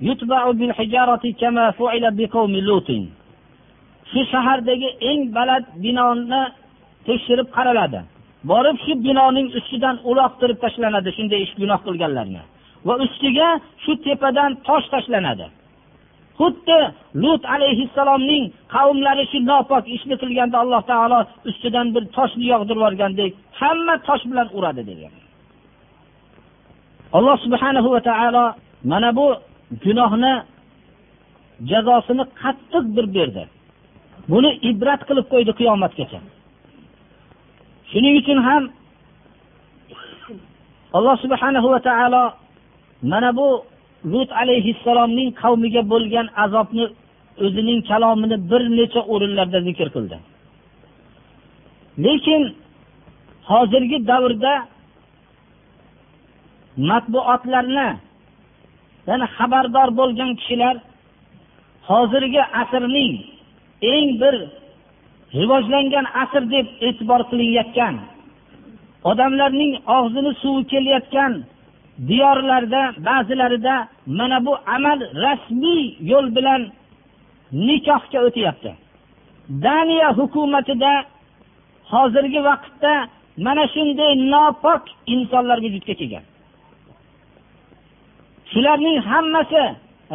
[0.00, 2.90] يتبع بالحجارة كما فعل بقوم لوط
[4.12, 6.42] shu shahardagi eng baland binoni
[7.06, 8.00] tekshirib qaraladi
[8.50, 12.42] borib shu binoning ustidan uloqtirib tashlanadi shunday ish gunoh qilganlarni
[12.86, 13.48] va ustiga
[13.84, 15.46] shu tepadan tosh tashlanadi
[16.39, 16.79] Xuddi
[17.23, 18.43] lut alayhissalomning
[18.75, 21.19] qavmlari shu nopok ishni qilganda alloh taolo
[21.49, 25.13] ustidan bir toshni yog'dirib yuborgandek hamma tosh bilan uradi degan.
[27.17, 28.45] Alloh subhanahu va taolo
[28.91, 29.27] mana bu
[29.83, 30.33] gunohni
[31.71, 33.43] jazosini qattiq bir berdi.
[34.31, 36.19] Buni ibrat qilib qo'ydi qiyomatgacha.
[37.91, 38.63] Shuning uchun ham
[40.97, 42.23] alloh subhanahu va taolo
[43.11, 43.47] mana bu
[44.11, 46.85] lut alayhissalomning qavmiga bo'lgan azobni
[47.45, 50.17] o'zining kalomini bir necha o'rinlarda zikr qildi.
[52.05, 52.41] Lekin
[53.51, 54.53] hozirgi davrda
[56.89, 57.89] matbuotlarni
[59.07, 60.75] ya'ni xabardor bo'lgan kishilar
[61.89, 63.13] hozirgi asrning
[63.93, 64.35] eng bir
[65.39, 67.95] rivojlangan asr deb e'tibor qilinayotgan
[69.09, 71.33] odamlarning og'zini suvi kelayotgan
[72.07, 76.61] diyorlarda ba'zilarida mana bu amal rasmiy yo'l bilan
[77.67, 78.71] nikohga o'tyapti.
[79.49, 80.93] Daniya hukumatida
[81.91, 82.93] hozirgi vaqtda
[83.45, 84.83] mana shunday nopok
[85.13, 86.25] insonlar vujudga kelgan.
[88.51, 89.63] Shularning hammasi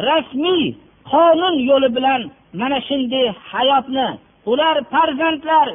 [0.09, 0.63] rasmiy
[1.11, 2.21] qonun yo'li bilan
[2.59, 4.07] mana shunday hayotni
[4.51, 5.67] ular farzandlar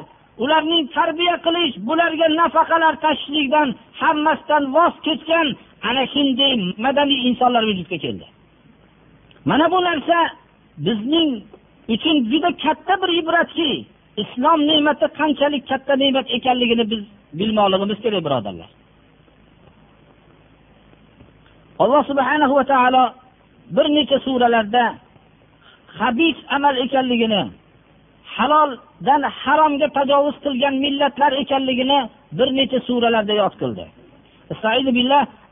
[0.43, 3.67] ularning tarbiya qilish bularga nafaqalar tashishlikdan
[4.01, 5.47] hammasidan voz kechgan
[5.83, 6.53] ana shunday
[6.85, 8.25] madaniy insonlar vujudga keldi.
[9.45, 10.17] Mana bu narsa
[10.77, 11.29] bizning
[11.93, 13.85] uchun juda katta bir ibratki
[14.23, 17.01] islom ne'mati qanchalik katta ne'mat ekanligini biz
[17.39, 18.69] bilmoqligimiz kerak birodarlar.
[21.83, 23.03] Alloh subhanahu va taolo
[23.75, 24.83] bir necha suralarda
[25.99, 27.41] habis amal ekanligini
[28.35, 31.99] haloldan haromga tajovuz qilgan millatlar ekanligini
[32.37, 33.85] bir necha suralarda yod qildi.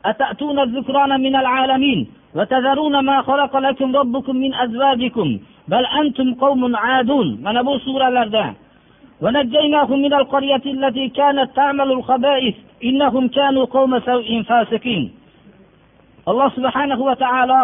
[0.05, 7.27] أتأتون الذكران من العالمين وتذرون ما خلق لكم ربكم من أزواجكم بل أنتم قوم عادون
[7.43, 8.53] من أبو سورة لرده
[9.21, 15.03] ونجيناهم من القرية التي كانت تعمل الخبائث إنهم كانوا قوم سوء فاسقين
[16.25, 17.61] alloh subhanahu va taolo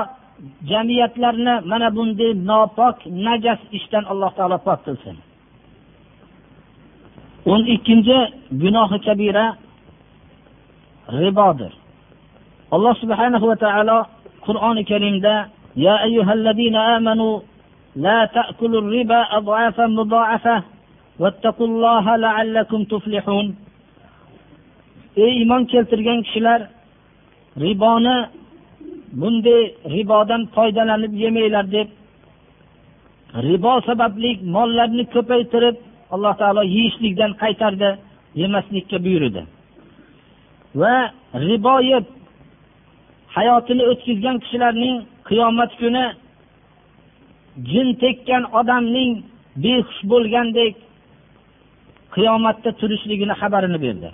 [0.72, 5.18] jamiyatlarni mana bunday nopok najas ishdan alloh taolo pok qilsin
[7.52, 8.18] o'n ikkinchi
[8.62, 9.46] gunohi kabira
[11.22, 11.72] ribodir
[12.76, 13.98] alloh subhanahu va taolo
[14.46, 15.36] qur'oni karimda
[15.88, 17.34] يا أيها الذين آمنوا
[17.96, 20.64] لا تأكلوا الربا أضعافا مضاعفة
[21.20, 23.48] واتقوا الله لعلكم تفلحون
[25.18, 26.62] ey iymon keltirgan kishilar
[27.64, 28.18] riboni
[29.20, 29.62] bunday
[29.96, 31.88] ribodan foydalanib yemanglar deb
[33.48, 35.76] ribo sababli mollarni ko'paytirib
[36.14, 37.90] alloh taolo yeyishlikdan qaytardi
[38.42, 39.42] yemaslikka buyurdi
[40.82, 40.96] va
[41.48, 42.06] ribo yeb
[43.36, 44.98] hayotini o'tkazgan kishilarning
[45.30, 46.06] qiyomat kuni
[47.72, 49.12] jin tekkan odamning
[49.64, 50.74] behush bo'lgandek
[52.16, 54.10] qiyomatda turishligini xabarini berdi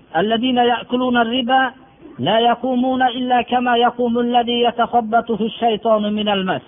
[2.19, 6.61] لا يقومون إلا كما يقوم الذي يتخبطه الشيطان من المس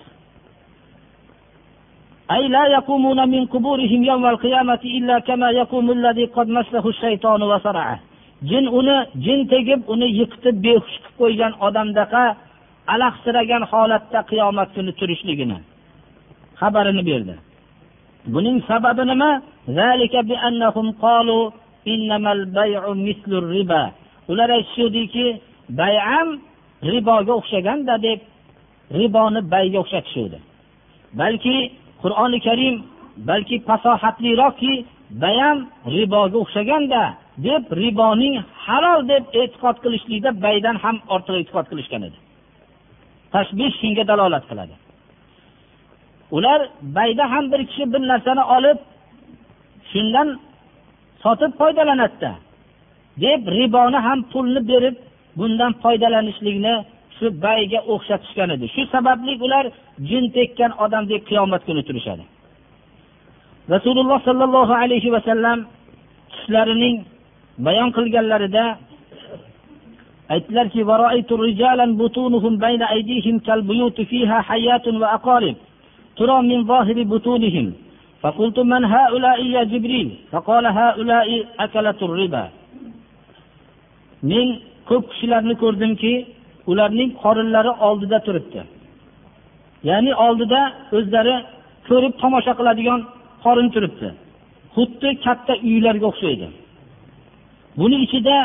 [2.30, 8.00] أي لا يقومون من قبورهم يوم القيامة إلا كما يقوم الذي قد مسه الشيطان وصرعه
[8.49, 12.23] jin uni jin tegib uni yiqitib behush qilib qo'ygan odamdaqa
[12.93, 15.59] alahsiragan holatda qiyomat kuni turishligini
[16.59, 17.35] xabarini berdi.
[18.33, 19.31] Buning sababi nima?
[24.31, 25.25] Ular aytishuvdiki
[25.79, 26.27] bayam
[26.91, 28.19] riboga o'xshaganda deb
[28.99, 30.39] riboni bayga o'xshatishuvdi.
[31.19, 31.57] Balki
[32.01, 32.75] qur'oni karim
[33.29, 34.73] balki fasohatliroqki
[35.23, 35.57] bayam
[35.95, 37.03] riboga o'xshaganda
[37.37, 42.17] deb riboning halol deb e'tiqod qilishlikda baydan ham ortiq e'tiqod qilishgan edi.
[43.33, 44.75] Tashbih shunga dalolat qiladi.
[46.35, 46.59] Ular
[46.97, 48.77] bayda ham bir kishi bir narsani olib
[49.91, 50.27] shundan
[51.23, 52.31] sotib foydalanadida
[53.23, 54.95] deb riboni ham pulni berib
[55.39, 56.75] bundan foydalanishlikni
[57.17, 58.65] shu bayga o'xshatishgan edi.
[58.75, 59.65] Shu sababli ular
[60.09, 62.23] jin tekkan odamdek qiyomat kuni turishadi.
[63.73, 65.59] Rasululloh sollallohu alayhi vasallam
[66.31, 66.95] tushlarining
[67.66, 68.64] bayon qilganlarida
[70.34, 70.80] aytdilarki
[76.18, 77.66] ترى من ظاهر بطونهم
[78.22, 81.28] فقلت من هؤلاء يا جبريل فقال هؤلاء
[81.64, 82.44] أكلة الربا
[84.30, 84.46] men
[84.88, 86.12] ko'p kishilarni ko'rdimki
[86.70, 88.60] ularning qorinlari oldida turibdi
[89.88, 90.60] ya'ni oldida
[90.96, 91.34] o'zlari
[91.88, 93.00] ko'rib tomosha qiladigan
[93.44, 94.08] qorin turibdi
[94.74, 96.46] xuddi katta uylarga o'xshaydi
[97.79, 98.35] Buni ichida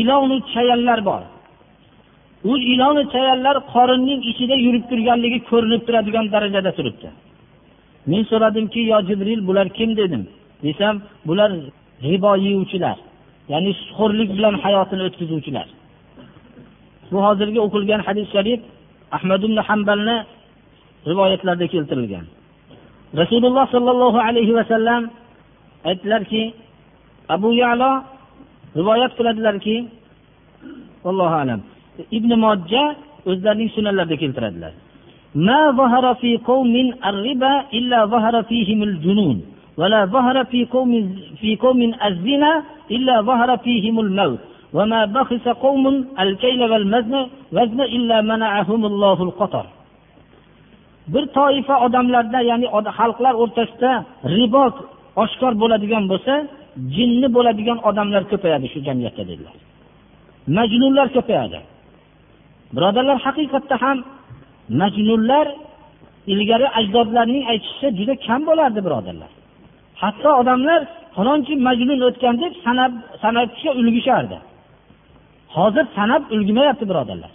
[0.00, 1.22] ilonu chayanlar bor.
[2.50, 7.08] U ilonu chayanlar qorinning ichida yurib turganligi ko'rinib turadigan darajada turibdi.
[8.10, 9.90] Men so'radimki yo jibril bular kim?
[10.00, 10.22] dedim.
[10.64, 10.94] Desam
[11.28, 11.50] bular
[12.08, 12.96] ribo yeyuvchilar
[13.52, 15.68] ya'ni suxurlik bilan hayotini o'tkazuvchilar.
[17.10, 18.60] Bu hozirgi o'qilgan hadis sharif
[19.16, 20.16] ahmad ibn hambalni
[21.10, 22.24] rivoyatlarida keltirilgan.
[23.20, 25.02] Rasululloh sollallohu alayhi vasallam
[25.88, 26.42] aytdilarki
[27.34, 27.90] abu yalo
[28.79, 29.75] rivoyat qiladilarki
[31.09, 31.59] allohu alam
[32.17, 32.83] ibn mojja
[33.29, 34.73] o'zlarining sunanlarida keltiradilar
[35.35, 36.73] ما ظهر في قوم
[37.05, 39.37] الربا إلا ظهر فيهم الجنون
[39.79, 40.91] ولا ظهر في قوم
[41.41, 44.39] في قوم الزنا إلا ظهر فيهم الموت
[44.73, 45.85] وما بخس قوم
[46.19, 47.15] الكيل والمزن
[47.55, 49.65] وزن إلا منعهم الله القطر
[51.13, 53.91] bir toifa odamlarda ya'ni xalqlar o'rtasida
[54.37, 54.63] ribo
[55.23, 56.33] oshkor bo'ladigan bo'lsa
[56.94, 59.56] jinni bo'ladigan odamlar ko'payadi shu jamiyatda dedilar.
[60.58, 61.58] Majnunlar ko'payadi.
[62.76, 63.98] Birodarlar haqiqatda ham
[64.80, 65.46] majnunlar
[66.32, 69.30] ilgari ajdodlarning aytishicha juda kam bo'lardi birodarlar.
[70.02, 70.80] Hatto odamlar
[71.16, 74.38] falonchi majnun o'tgan deb sanab sanabga ulgishardi
[75.56, 77.32] hozir sanab ulgurmayapti birodarlar.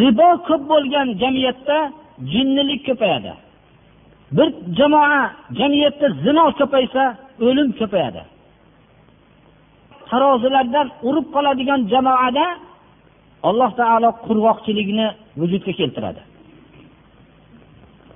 [0.00, 1.78] Ribo ko'p bo'lgan jamiyatda
[2.32, 3.32] jinnilik ko'payadi.
[4.36, 4.48] Bir
[4.78, 5.22] jamoa
[5.58, 7.02] jamiyatda zino ko'paysa
[7.47, 8.21] o'lim ko'payadi
[10.09, 12.45] tarozilardan urib qoladigan jamoada
[13.49, 15.07] alloh taolo qurg'oqchilikni
[15.39, 16.21] vujudga keltiradi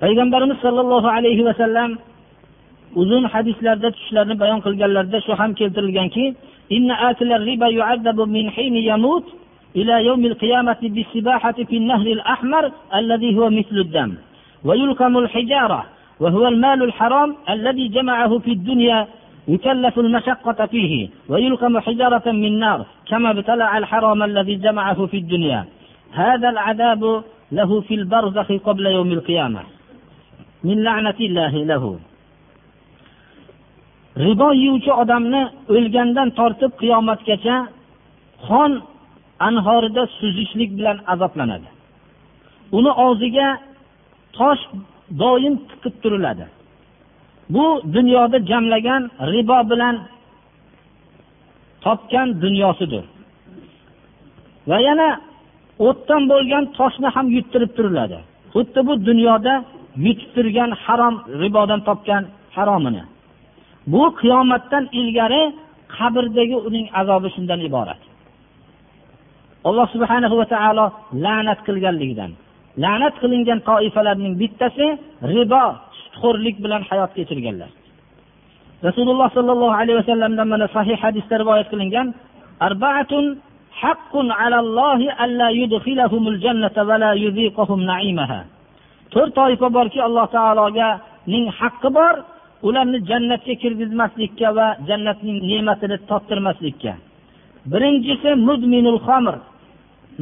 [0.02, 1.90] payg'ambarimiz sollallohu alayhi vasallam
[3.02, 6.24] uzun hadislarda tushlarni bayon qilganlarida shu ham keltirilganki
[9.76, 14.14] إلى يوم القيامة بالسباحة في النهر الأحمر الذي هو مثل الدم
[14.64, 15.84] ويلقم الحجارة
[16.20, 19.08] وهو المال الحرام الذي جمعه في الدنيا
[19.48, 25.64] يكلف المشقة فيه ويلقم حجارة من نار كما ابتلع الحرام الذي جمعه في الدنيا
[26.12, 27.02] هذا العذاب
[27.52, 29.62] له في البرزخ قبل يوم القيامة
[30.64, 31.98] من لعنة الله له
[34.16, 35.42] ribo yeyuvchi odamni
[35.74, 37.56] o'lgandan tortib qiyomatgacha
[38.46, 38.72] qon
[39.48, 41.68] anhorida suzishlik bilan azoblanadi
[42.78, 43.48] uni og'ziga
[44.38, 44.62] tosh
[45.21, 46.45] doim tiqib turiladi.
[47.49, 49.95] Bu dunyoda jamlagan ribo bilan
[51.85, 53.03] topgan dunyosidir.
[54.69, 55.09] Va yana
[55.87, 58.17] o'tdan bo'lgan toshni ham yuttirib turiladi.
[58.53, 59.53] Xuddi bu dunyoda
[60.05, 62.23] yutib turgan harom ribodan topgan
[62.55, 63.03] haromini.
[63.91, 65.43] Bu qiyomatdan ilgari
[65.97, 68.01] qabrdagi uning azobi shundan iborat.
[69.67, 70.85] Alloh subhana va taolo
[71.23, 72.31] la'nat qilganligidan.
[72.83, 74.87] La'nat qilingan toifalarning bittasi
[75.33, 75.65] ribo
[76.01, 77.71] sutxo'rlik bilan hayot kechirganlar
[78.87, 82.07] rasululloh sollallohu alayhi vasallamdan mana sahih hadisda rivoyat qilingan
[82.67, 83.25] arbaatun
[83.81, 88.39] haqqun alallohi alla yudkhilahumul jannata va la yuziqahum na'imaha.
[89.13, 90.89] To'rt toifa borki alloh taologa
[91.33, 92.15] ning haqqi bor
[92.67, 96.93] ularni jannatga kirgizmaslikka va jannatning ne'matini tottirmaslikka
[97.71, 99.35] birinchisi mudminul xomir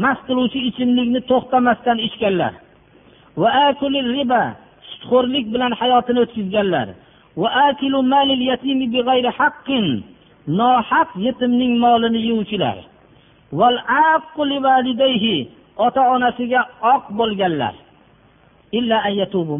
[0.03, 2.53] mast qiluvchi ichimlikni to'xtamasdan ichganlar.
[3.41, 3.49] Va
[4.17, 4.43] riba
[4.89, 6.87] sutxo'rlik bilan hayotini o'tkazganlar.
[10.59, 12.77] Nohaq yetimning molini yeyuvchilar
[15.77, 16.61] ota onasiga
[16.93, 17.75] oq bo'lganlar.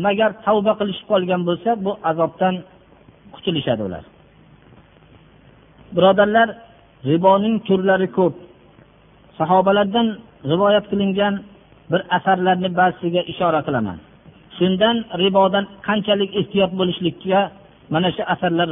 [0.08, 2.56] Magar tavba qilishib qolgan bo'lsa bu azobdan
[3.34, 4.04] qutulishadi ular.
[5.96, 6.48] Birodarlar
[7.10, 8.36] riboning turlari ko'p.
[9.38, 10.08] Sahobalardan
[10.52, 11.34] rivoyat qilingan
[11.92, 13.98] bir asarlarni ba'zisiga ishora qilaman.
[14.58, 17.40] Shundan ribodan qanchalik ehtiyot bo'lishlikka
[17.94, 18.68] mana shu asarlar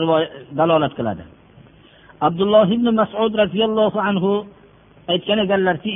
[0.59, 1.24] dalolat qiladi.
[2.28, 4.32] Abdulloh ibn masud roziyallohu anhu
[5.14, 5.89] aytgan ekanlarki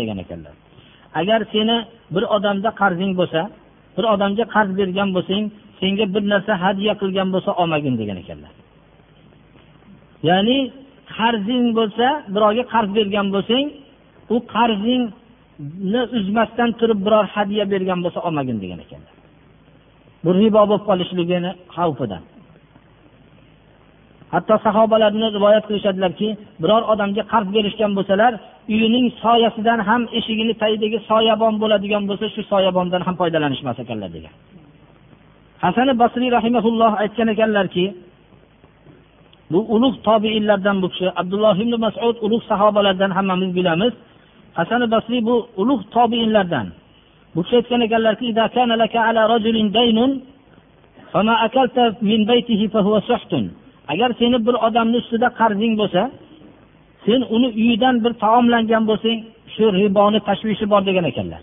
[0.00, 0.54] degan ekanlar.
[1.20, 1.76] Agar seni
[2.14, 3.40] bir odamda qarzing bo'lsa
[3.96, 5.44] bir odamga qarz bergan bo'lsang
[5.80, 8.52] senga bir narsa hadya qilgan bo'lsa olmagin degan ekanlar.
[10.28, 10.58] Ya'ni
[11.16, 13.66] qarzing bo'lsa birovga qarz bergan bo'lsang
[14.34, 19.14] u qarzingni uzmasdan turib biror hadya bergan bo'lsa olmagin degan ekanlar.
[20.24, 22.22] Bu ribo bo'lib qolishligini xavfidan.
[24.34, 26.28] Hatto sahobalarni rivoyat qilishadilarki
[26.62, 28.32] biror odamga qarz berishgan bo'lsalar
[28.74, 34.34] uyining soyasidan ham eshigini tagidagi soyabon bo'ladigan bo'lsa shu soyabondan ham foydalanishmas ekanlar degan.
[35.64, 37.84] Hasani basriy rahimaulloh aytgan ekanlarki
[39.52, 41.06] bu ulug' tobiinlardan bu kishi.
[41.20, 43.92] Abdulloh ibn masud ulug' sahobalardan hammamiz bilamiz.
[44.58, 46.66] Hasan basriy bu ulug' tobiinlardan.
[47.34, 48.26] Bu kishi aytgan ekanlarki
[53.88, 56.02] agar seni bir odamni ustida qarzing bo'lsa
[57.06, 59.18] sen uni uyidan bir taomlangan bo'lsang
[59.54, 61.42] shu riboni tashvishi bor degan ekanlar.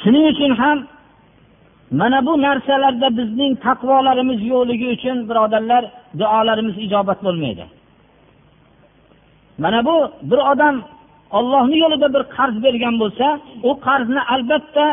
[0.00, 0.78] Shuning uchun ham
[1.90, 5.82] mana bu narsalarda bizning taqvolarimiz yo'qligi uchun birodarlar
[6.20, 7.64] duolarimiz ijobat bo'lmaydi.
[9.58, 9.96] Mana bu
[10.30, 10.76] bir odam
[11.38, 13.26] ollohni yo'lida bir qarz bergan bo'lsa
[13.68, 14.86] u qarzni albatta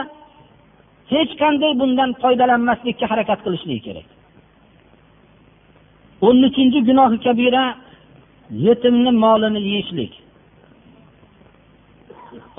[1.14, 4.08] hech qanday bundan foydalanmaslikka harakat qilishligi kerak.
[6.28, 7.64] O'n uchinchi gunohi kabira
[8.68, 10.14] yetimni molini yeyishlik.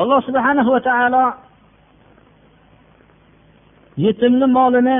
[0.00, 1.24] Alloh subhana va taolo
[4.04, 4.96] yetimni molini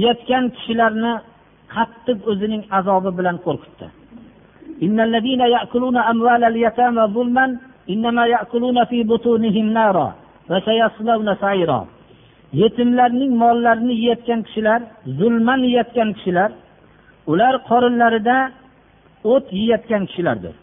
[0.00, 1.12] yeyotgan kishilarni
[1.74, 3.86] qattiq o'zining azobi bilan qo'rqitdi.
[12.62, 14.80] Yetimlarning mollarini yeyotgan kishilar
[15.18, 16.50] zulman yeyotgan kishilar
[17.32, 18.36] ular qorinlarida
[19.32, 20.54] o't yeyotgan kishilardir.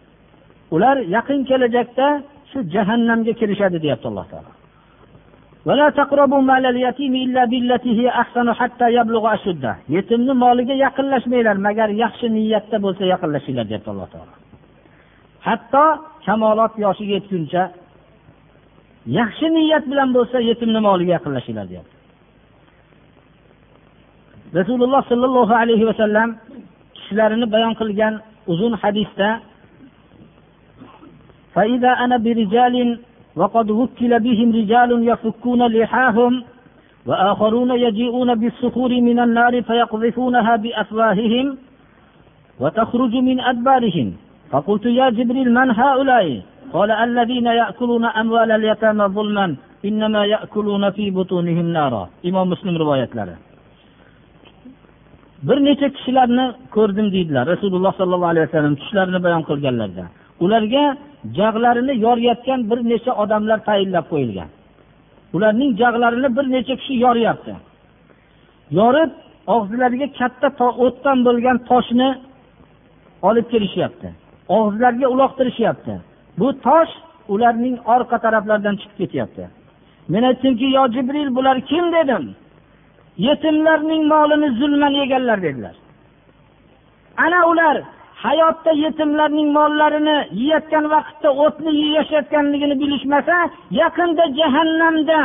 [0.76, 2.08] Ular yaqin kelajakda
[2.52, 4.52] shu jahannamga kirishadi deyapti alloh taolo.
[9.96, 14.34] yetimni moliga yaqinlashmanglar magar yaxshi niyatda bo'lsa yaqinlashinglar deyapti alloh taolo.
[15.48, 15.86] Hatto
[16.26, 17.64] kamolot yoshiga yetguncha
[19.20, 21.96] yaxshi niyat bilan bo'lsa yetimni moliga yaqinlashinglar deyapti.
[24.60, 26.30] Rasululloh sollallohu alayhi vasallam
[26.96, 28.14] kishilarini bayon qilgan
[28.52, 29.30] uzun hadisda
[33.37, 36.33] وقد وكل بهم رجال يفكون لحاهم
[37.07, 41.47] وآخرون يجيئون بالصخور من النار فيقذفونها بأفواههم
[42.61, 44.09] وتخرج من أدبارهم
[44.51, 51.67] فقلت يا جبريل من هؤلاء قال الذين يأكلون أموال اليتامى ظلما إنما يأكلون في بطونهم
[51.77, 53.37] نارا إمام مسلم رواية لنا
[55.49, 56.45] bir necha kishilarni
[56.77, 60.05] ko'rdim deydilar rasululloh sollallohu alayhi vasallam tushlarini bayon qilganlarida
[60.45, 60.85] ularga
[61.38, 64.50] jag'larini yorayotgan bir necha odamlar tayinlab qo'yilgan.
[65.36, 67.54] Ularning jag'larini bir necha kishi yoryapti.
[68.80, 69.12] Yorib
[69.56, 72.10] og'zilariga katta o'tdan bo'lgan toshni
[73.30, 74.10] olib kelishyapti.
[74.58, 75.94] Og'zilariga uloqtirishyapti.
[76.40, 76.94] Bu tosh
[77.34, 79.44] ularning orqa taraflaridan chiqib ketyapti.
[80.12, 82.24] Men aytdimki yo jibril bular kim dedim.
[83.28, 85.76] Yetimlarning molini zulman yeganlar dedilar.
[87.18, 87.76] Ana ular
[88.26, 93.36] hayotda yetimlarning mollarini yeyotgan vaqtda o'tni yeyishayotganligini bilishmasa
[93.82, 95.20] yaqinda jahannamda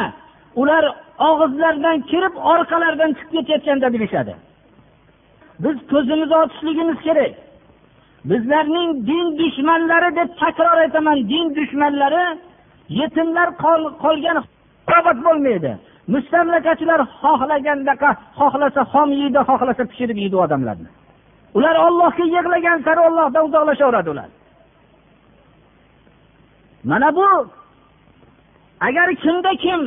[0.61, 0.85] ular
[1.29, 4.35] og'izlaridan kirib orqalaridan chiqib ketayotganda bilishadi.
[5.65, 7.33] Biz ko'zimizni ochishligimiz kerak.
[8.31, 12.25] Bizlarning din dushmanlari deb takror aytaman din dushmanlari
[13.01, 13.49] yetimlar
[14.05, 15.73] qolgan raqobat bo'lmaydi.
[16.15, 17.93] Mustamlakachilar xohlaganda
[18.39, 20.89] xohlasa xom yeydi xohlasa pishirib yeydi odamlarni.
[21.57, 24.31] Ular ollohga yig'lagan sari ollohdan uzoqlashaveradi ular.
[26.91, 27.29] Mana bu
[28.89, 29.83] agar kimda kim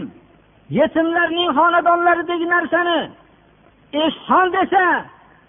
[0.70, 3.00] yetimlarning xonadonlaridagi narsani
[4.04, 4.84] ehson desa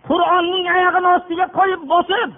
[0.09, 2.31] qur'onning oyog'ini ostiga qo'yib bosib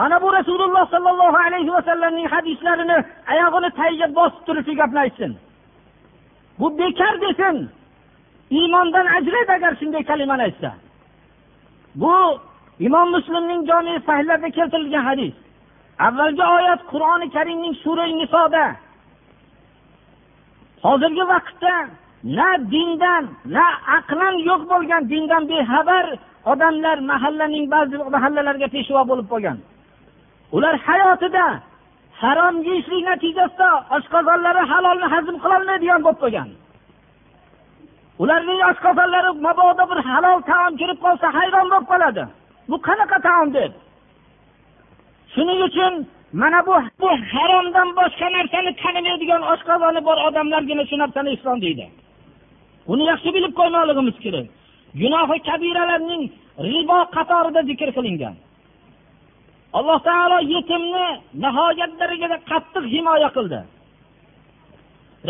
[0.00, 2.98] mana bu rasululloh sollallohu alayhi vasallamning hadislarini
[3.32, 5.32] oyog'ini tagiga bosib turib shu gapni aytsin
[6.58, 7.56] bu bekor desin
[8.58, 10.70] iymondan ajraydi agar shunday kalimani aytsa.
[11.94, 12.14] Bu
[12.86, 15.34] imom muslimning jome sahlarida keltirilgan hadis.
[16.06, 18.66] Avvalgi oyat qur'oni karimning sura nisoda.
[20.84, 21.74] Hozirgi vaqtda
[22.36, 23.24] na dindan
[23.56, 23.66] na
[23.98, 26.04] aqlan yo'q bo'lgan dindan bexabar
[26.52, 29.58] odamlar mahallaning ba'zi mahallalarga peshvo bo'lib qolgan.
[30.56, 31.46] Ular hayotida
[32.22, 36.48] harom yeyishlik natijasida oshqozonlari halolni hazm qilolmaydigan bo'lib qolgan.
[38.22, 42.24] Ularning oshqozonlari mabodo bir halol taom kirib qolsa hayron bo'lib qoladi.
[42.70, 43.72] Bu qanaqa taom deb?
[45.34, 45.94] Shuning uchun
[46.32, 51.86] mana bu bu haromdan boshqa narsani tanimaydigan oshqozoni bor odamlargina shu narsani islom deydi.
[52.88, 54.46] Buni yaxshi bilib qo'ymoqligimiz kerak.
[55.00, 56.22] Gunohi kabiralarning
[56.68, 58.34] ribo qatorida zikr qilingan.
[59.78, 61.06] Alloh taolo yetimni
[61.44, 63.60] nihoyat darajada qattiq himoya qildi.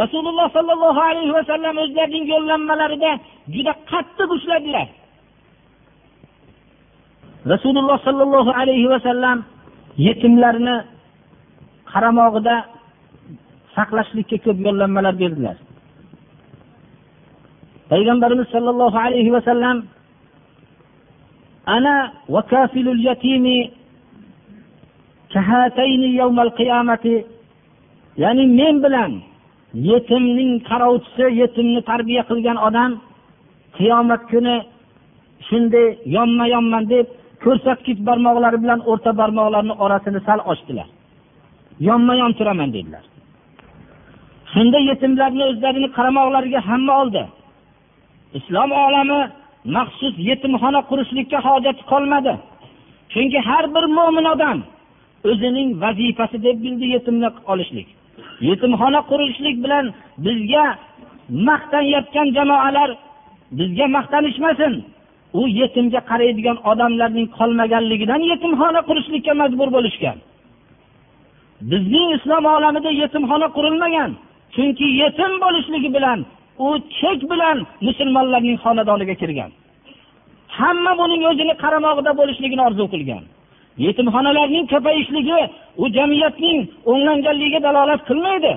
[0.02, 3.12] Rasululloh sollallohu alayhi vasallam o'zlarining yo'llanmalarida
[3.54, 4.88] juda qattiq ushladilar.
[7.46, 9.44] Rasululloh sollallohu alayhi vasallam
[9.96, 10.76] yetimlarni
[11.92, 12.56] qaramog'ida
[13.76, 15.56] saqlashlikka ko'p yo'llanmalar berdilar.
[17.90, 19.76] Payg'ambarimiz sollallohu alayhi vasallam
[21.66, 23.58] ana vakafilul yatimi
[28.22, 29.12] ya'ni men bilan
[29.74, 32.90] yetimning qarovchisi yetimni tarbiya qilgan odam
[33.76, 34.56] qiyomat kuni
[35.48, 37.06] shunday yonma yonman deb
[37.44, 40.88] ko'rsatkich barmoqlari bilan o'rta barmoqlarini orasini sal ochdilar.
[41.88, 43.04] Yonma yon turaman dedilar.
[44.52, 47.22] Shunda yetimlarni o'zlarini qaramoqlariga hamma oldi.
[48.38, 49.20] Islom olami
[49.76, 52.34] maxsus yetimxona qurishlikka hojati qolmadi.
[53.12, 54.58] Chunki har bir mo'min odam
[55.30, 57.88] o'zining vazifasi deb bildi yetimni olishlik.
[58.48, 59.84] Yetimxona qurishlik bilan
[60.24, 60.64] bizga
[61.48, 62.90] maqtanayotgan jamoalar
[63.58, 64.74] bizga maqtanishmasin.
[65.38, 70.18] U yetimga qaraydigan odamlarning qolmaganligidan yetimxona qurishlikka majbur bo'lishgan.
[71.70, 74.10] Bizning islom olamida yetimxona qurilmagan
[74.54, 76.18] chunki yetim bo'lishligi bilan
[76.66, 76.68] u
[76.98, 77.56] chek bilan
[77.86, 79.50] musulmonlarning xonadoniga kirgan.
[80.58, 83.24] Hamma buning o'zini qaramog'ida bo'lishligini orzu qilgan.
[83.86, 85.40] Yetimxonalarning ko'payishligi
[85.82, 86.58] u jamiyatning
[86.90, 88.52] o'nglanganligiga dalolat qilmaydi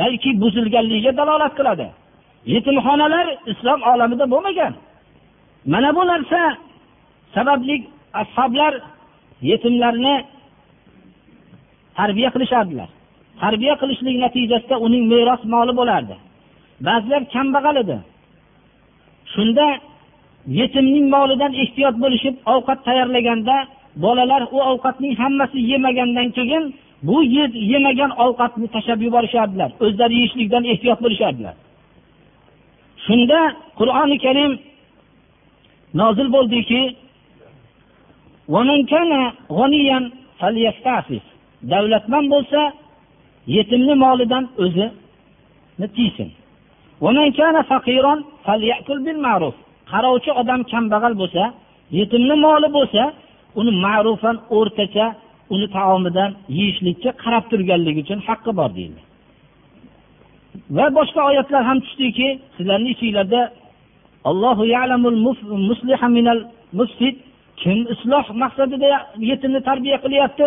[0.00, 1.86] balki buzilganligiga dalolat qiladi.
[2.54, 4.72] Yetimxonalar islom olamida bo'lmagan.
[5.72, 6.40] Mana bu narsa
[7.34, 8.74] sababli ashoblar
[9.42, 10.24] yetimlarni
[11.98, 12.88] tarbiya qilishardilar.
[13.40, 16.16] Tarbiya qilishlik natijasida uning meros moli bo'lardi.
[16.86, 17.96] Ba'zilar kambag'al edi.
[19.34, 19.66] Shunda
[20.58, 23.56] yetimning molidan ehtiyot bo'lishib ovqat tayyorlaganda
[24.04, 26.64] bolalar u ovqatning hammasi yemagandan keyin
[27.08, 27.16] bu
[27.72, 29.70] yemagan ovqatni tashlab yuborishardilar.
[29.84, 31.54] O'zlari yeyishlikdan ehtiyot bo'lishardilar.
[33.06, 33.40] Shunda
[33.78, 34.52] qur'oni karim
[36.00, 36.80] nozil bo'ldiki
[41.72, 42.60] davlatman bo'lsa
[43.56, 46.28] yetimni molidan o'zini tiysin.
[49.92, 51.44] Qarovchi odam kambag'al bo'lsa
[51.98, 53.02] yetimni moli bo'lsa
[53.60, 55.06] uni ma'rufan o'rtacha
[55.54, 59.02] uni taomidan yeyishlikka qarab turganligi uchun haqqi bor deyildi
[60.76, 63.40] va boshqa oyatlar ham tushdiki sizlarni ichinglarda
[67.62, 68.88] kim isloh maqsadida
[69.30, 70.46] yetimni tarbiya qilyapti?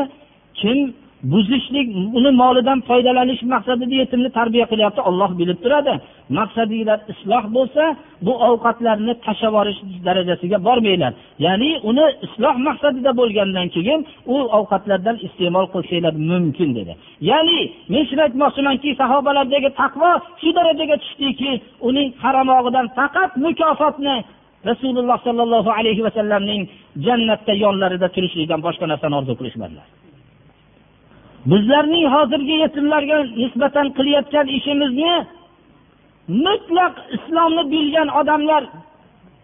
[0.59, 0.77] Kim
[1.23, 1.87] buzishlik
[2.17, 5.93] uni molidan foydalanish maqsadida yetimni tarbiya qilyapti olloh bilib turadi.
[6.39, 7.83] Maqsadinglar isloh bo'lsa
[8.25, 11.13] bu ovqatlarni tashlab yuborish darajasiga bormanglar.
[11.45, 13.99] Ya'ni uni isloh maqsadida bo'lgandan keyin
[14.33, 16.93] u ovqatlardan iste'mol qilsanglar mumkin dedi.
[17.29, 17.59] Ya'ni
[17.91, 20.11] men shuni aytmoqchimanki sahobalardagi taqvo
[20.41, 21.51] shu darajaga tushdiki
[21.89, 24.15] uning qaramog'idan faqat mukofotni
[24.69, 26.61] rasululloh sollallohu alayhi vasallamning
[27.05, 29.87] jannatda yonlarida turishlikdan boshqa narsani orzu qilishmadilar.
[31.45, 35.13] Bizlarning hozirgi yetimlarga nisbatan qilayotgan ishimizni
[36.45, 38.63] mutlaq islomni bilgan odamlar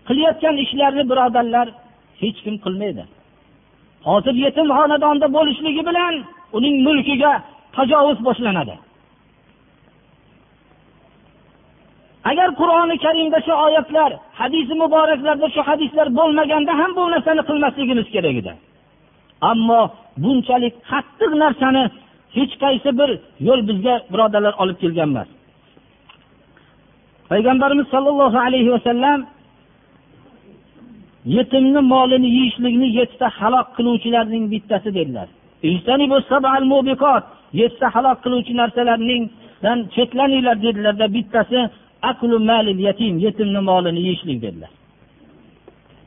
[0.08, 1.68] qilayotgan ishlarni birodarlar
[2.22, 3.04] hech kim qilmaydi.
[4.08, 6.14] Hozir yetim xonadonda bo'lishligi bilan
[6.58, 7.34] uning mulkiga
[7.76, 8.76] tajovuz boshlanadi.
[12.30, 18.36] Agar qur'oni karimda shu oyatlar hadisi muboraklarda shu hadislar bo'lmaganda ham bu narsani qilmasligimiz kerak
[18.42, 18.54] edi.
[19.52, 19.82] Ammo
[20.24, 21.84] bunchalik qattiq narsani
[22.38, 23.10] hech qaysi bir
[23.48, 25.30] yo'l bizga birodarlar olib kelgan emas
[27.32, 29.20] payg'ambarimiz sollallohu alayhi vasallam
[31.26, 35.28] yetimni molini yeyishlikni yettita halok qiluvchilarning bittasi dedilar.
[37.62, 41.60] Yettita halok qiluvchi narsalarningdan chetlaninglar dedilarda bittasi
[42.02, 44.72] aklu malil yatim yetimni molini yeyishlik dedilar.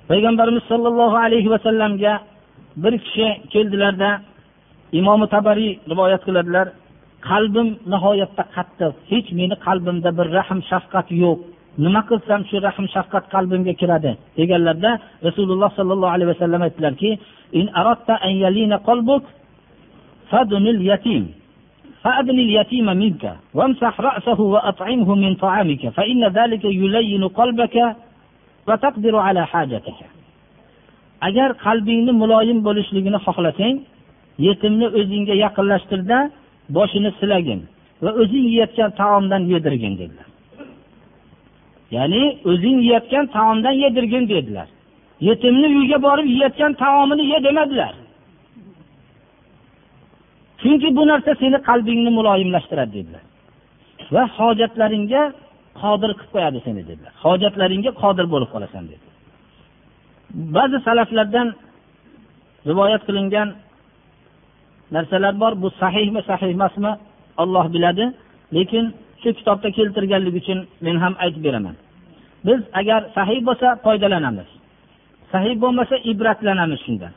[0.09, 2.13] Payg'ambarimiz sollallohu alayhi vasallamga
[2.84, 4.10] bir kishi keldilarda
[5.00, 6.68] imomi tabariy rivoyat qiladilar
[7.30, 11.40] qalbim nihoyatda qattiq hech meni qalbimda bir rahm shafqat yo'q
[11.84, 14.92] nima qilsam shu rahm shafqat qalbimga kiradi deganlarda
[15.28, 17.10] rasululloh sollallohu alayhi vasallam aytdilarki
[22.04, 23.24] فأدن اليتيم منك
[23.54, 27.96] وامسح رأسه وأطعمه من طعامك فإن ذلك يلين قلبك
[28.68, 30.00] وتقدر على حاجتك
[31.29, 33.77] agar qalbingni muloyim bo'lishligini xohlasang
[34.47, 36.19] yetimni o'zingga yaqinlashtirda
[36.77, 37.61] boshini silagin
[38.05, 40.29] va o'zing yeyotgan taomdan yedirgin dedilar.
[41.97, 44.69] Ya'ni o'zing yeyotgan taomdan yedirgin dedilar.
[45.29, 47.95] Yetimni uyiga borib yeyotgan taomini ye demadilar.
[50.61, 53.25] Chunki bu narsa seni qalbingni muloyimlashtiradi dedilar.
[54.15, 55.23] Va hojatlaringga
[55.81, 57.13] qodir qilib qo'yadi seni dedilar.
[57.25, 59.16] Hojatlaringga qodir bo'lib qolasan dedilar.
[60.35, 61.55] Ba'zi salaflardan
[62.67, 63.49] rivoyat qilingan
[64.95, 65.53] narsalar bor.
[65.63, 66.93] Bu sahihmi sahih emasmi
[67.43, 68.05] olloh biladi.
[68.55, 71.77] Lekin shu kitobda keltirganligi uchun men ham aytib beraman.
[72.47, 74.49] Biz agar sahih bo'lsa foydalanamiz.
[75.33, 77.13] Sahih bo'lmasa ibratlanamiz shundan.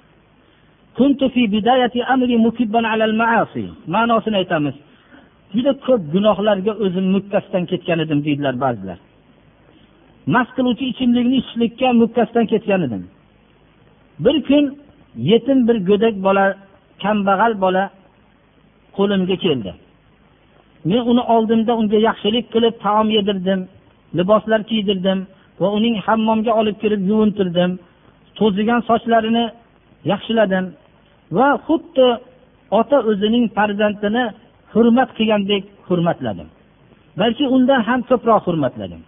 [3.95, 4.76] Ma'nosini aytamiz.
[5.53, 8.97] Juda ko'p gunohlarga o'zim mukkasidan ketgan edim deydilar ba'zilar.
[10.34, 13.03] Mast qiluvchi ichimlikni ichishlikka mukkasidan ketgan edim.
[14.20, 14.65] Bir kun
[15.32, 16.45] yetim bir go'dak bola
[17.03, 17.84] kambag'al bola
[18.97, 19.72] qo'limga keldi.
[20.89, 23.59] Men uni oldimda unga yaxshilik qilib taom yedirdim
[24.17, 25.20] liboslar kiydirdim
[25.59, 27.72] va uning hammomga olib kirib yuvintirdim.
[28.39, 29.45] To'zigan sochlarini
[30.11, 30.65] yaxshiladim
[31.38, 32.07] va xuddi
[32.80, 34.24] ota o'zining farzandini
[34.74, 36.47] hurmat qilgandek hurmatladim.
[37.22, 39.01] Balki undan ham ko'proq hurmatladim.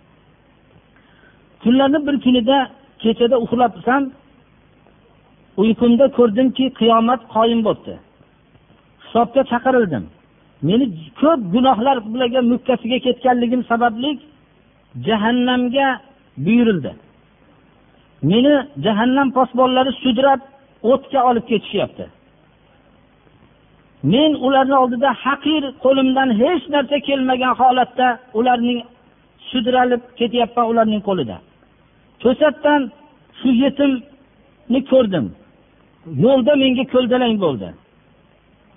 [1.63, 2.57] Kunlarni bir kunida
[3.03, 4.03] kechada uxlabsam
[5.61, 7.93] uyqumda ko'rdimki qiyomat qoyim bo'libdi.
[9.03, 10.03] Hisobga chaqirildim.
[10.67, 10.85] Meni
[11.21, 14.09] ko'p gunohlar bilan mukkasiga ketganligim sababli
[15.07, 15.87] jahannamga
[16.45, 16.91] buyurildi.
[18.31, 18.53] Meni
[18.85, 20.41] jahannam posbonlari sudrab
[20.91, 22.05] o'tga olib ketishyapti.
[24.03, 28.07] Men ularni oldida haqir qo'limdan hech narsa kelmagan holatda
[28.39, 28.79] ularning
[29.49, 31.37] sudralib ketyapman ularning qo'lida.
[32.23, 32.81] To'satdan
[33.39, 35.25] shu yetimni ko'rdim.
[36.25, 37.69] Yo'lda menga ko'ldalang bo'ldi.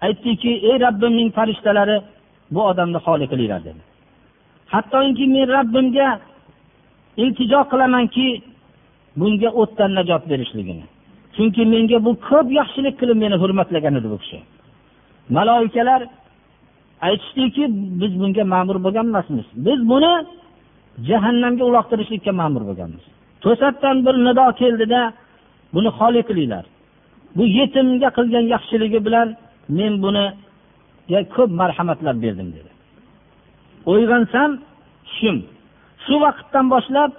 [0.06, 1.96] Aytdiki ey robbimning farishtalari
[2.54, 3.80] bu odamni xoli qilinglar dedi.
[4.72, 6.08] Hattoki men robbimga
[7.22, 8.26] iltijo qilamanki
[9.20, 10.84] bunga o'tdan najot berishligini.
[11.34, 14.38] Chunki menga bu ko'p yaxshilik qilib meni hurmatlagan edi bu kishi.
[15.36, 16.00] Maloikalar
[17.08, 17.64] aytishdiki
[18.00, 20.12] biz bunga ma'mur bo'lgan emasmiz biz buni
[21.08, 23.04] jahannamga uloqtirishlikka ma'mur bo'lganmiz.
[23.44, 25.00] To'satdan bir nido keldida
[25.74, 26.64] buni xoli qilinglar.
[27.36, 29.28] Bu yetimga qilgan yaxshiligi bilan
[29.78, 30.24] men buni
[31.34, 32.70] ko'p marhamatlar berdim dedi.
[33.92, 34.50] Uyg'onsam
[35.06, 35.36] tushim.
[36.04, 37.10] Shu vaqtdan boshlab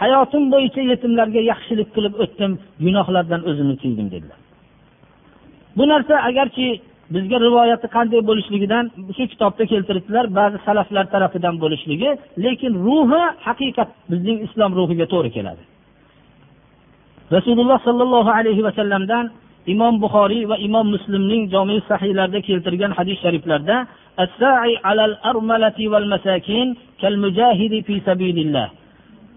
[0.00, 2.52] hayotim bo'yicha yetimlarga yaxshilik qilib o'tdim
[2.84, 4.40] gunohlardan o'zimni tiydim dedilar.
[5.76, 6.68] Bu narsa agarki
[7.14, 8.84] bizga rivoyati qanday bo'lishligidan
[9.16, 12.10] shu kitobda keltiribdilar ba'zi salaflar tarafidan bo'lishligi.
[12.44, 15.62] Lekin ruhi haqiqat bizning islom ruhiga to'g'ri keladi.
[17.36, 19.24] Rasululloh sollallohu alayhi vasallamdan
[19.74, 23.76] imom buxoriy va imom muslimning jomi sahiylarida keltirgan hadis shariflarda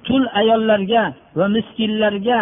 [0.08, 1.04] tul ayollarga
[1.38, 2.40] va miskinlarga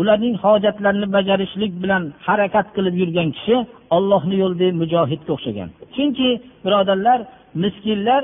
[0.00, 3.56] ularning hojatlarini bajarishlik bilan harakat qilib yurgan kishi
[3.96, 5.68] ollohni yo'lida mujohidga o'xshagan.
[5.94, 6.28] Chunki
[6.64, 7.18] birodarlar
[7.62, 8.22] miskinlar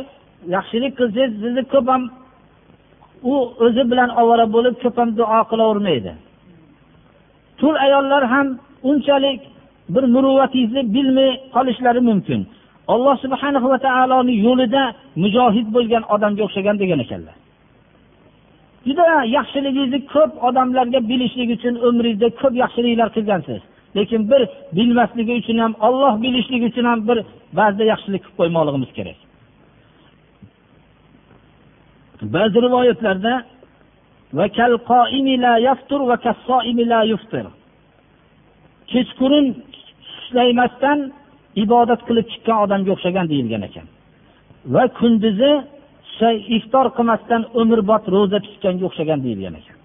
[0.56, 2.02] yaxshilik qilsangiz sizni ko'p ham
[3.32, 6.12] u o'zi bilan ovora bo'lib ko'p ham duo qilavermaydi.
[7.60, 8.46] Tul ayollar ham
[8.90, 9.40] unchalik
[9.94, 12.40] bir muruvvatingizni bilmay qolishlari mumkin.
[12.94, 14.82] Alloh subhanahu va taoloni yo'lida
[15.22, 17.36] mujohid bo'lgan odamga o'xshagan degan ekanlar.
[18.86, 19.06] Juda
[19.36, 23.60] yaxshiligingizni ko'p odamlarga bilishlik uchun umringizda ko'p yaxshiliklar qilgansiz.
[23.96, 24.42] Lekin bir
[24.76, 27.18] bilmasligi uchun ham olloh bilishligi uchun ham bir
[27.58, 29.18] ba'zida yaxshilik qilib qo'ymoqligimiz kerak.
[32.34, 33.34] Ba'zi rivoyatlarda
[38.92, 39.46] kechqurun
[40.12, 40.98] ishlamasdan
[41.64, 43.86] ibodat qilib chiqqan odamga o'xshagan deyilgan ekan.
[44.74, 45.52] Va kunduzi
[46.56, 49.76] iftor qilmasdan umrbod ro'za tutganga o'xshagan deyilgan ekan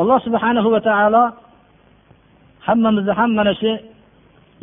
[0.00, 1.24] alloh subhanahu va taolo
[2.66, 3.70] hammamizni ham mana shu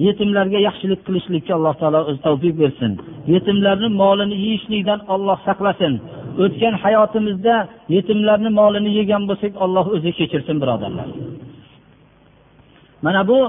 [0.05, 2.91] yetimlarga yaxshilik qilishlikka alloh taolo o'zi tavfiq bersin.
[3.33, 5.93] Yetimlarni molini yeyishlikdan olloh saqlasin.
[6.43, 7.55] O'tgan hayotimizda
[7.95, 11.07] yetimlarni molini yegan bo'lsak olloh o'zi kechirsin birodarlar.
[13.05, 13.39] Mana bu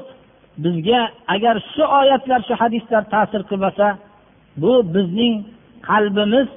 [0.65, 1.01] bizga
[1.35, 3.87] agar shu oyatlar shu hadislar ta'sir qilmasa
[4.63, 5.35] bu bizning
[5.89, 6.49] qalbimiz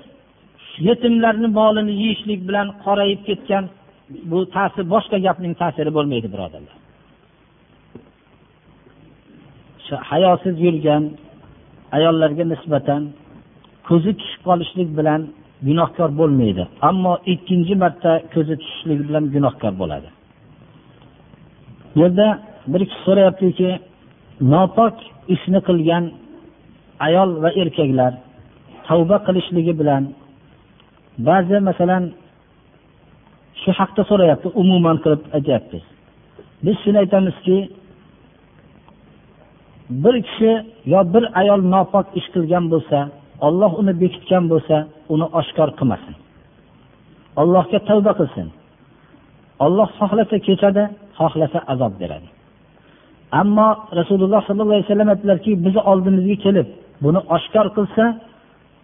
[0.88, 3.64] yetimlarni molini yeyishlik bilan qorayib ketgan
[4.32, 6.76] bu ta'sir boshqa gapning ta'siri bo'lmaydi birodarlar.
[10.12, 11.04] Hayosiz yurgan
[11.98, 13.02] ayollarga nisbatan
[13.88, 15.22] ko'zi tushib qolishlik bilan
[15.68, 20.10] gunohkor bo'lmaydi ammo ikkinchi marta ko'zi tushishlik bilan gunohkor bo'ladi.
[21.96, 22.28] Bu yerda
[22.72, 23.70] bir kishi so'rayaptiki
[24.54, 24.96] nopok
[25.36, 26.04] ishni qilgan
[27.08, 28.14] ayol va erkaklar
[28.88, 30.04] tavba qilishligi bilan
[31.28, 32.04] ba'zi masalan
[33.62, 35.84] shu haqda so'rayapti umuman qilib aytyapmiz
[36.66, 37.58] biz shuni aytamizki
[39.90, 40.52] bir kishi
[40.94, 43.00] yo bir ayol nopok ish qilgan bo'lsa
[43.48, 44.78] olloh uni bekitgan bo'lsa
[45.14, 46.16] uni oshkor qilmasin.
[47.42, 48.48] Allohga tavba qilsin.
[49.66, 50.84] Olloh xohlasa kechadi
[51.20, 52.28] xohlasa azob beradi.
[53.42, 56.68] Ammo rasululloh sollallohu alayhi vasallam aytdilarki bizni oldimizga kelib
[57.04, 58.04] buni oshkor qilsa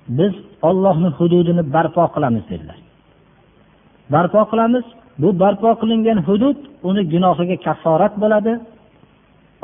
[0.08, 2.80] biz ollohni hududini barpo qilamiz dedilar.
[4.14, 4.86] Barpo qilamiz
[5.22, 6.58] bu barpo qilingan hudud
[6.90, 8.54] uni gunohiga kafforat bo'ladi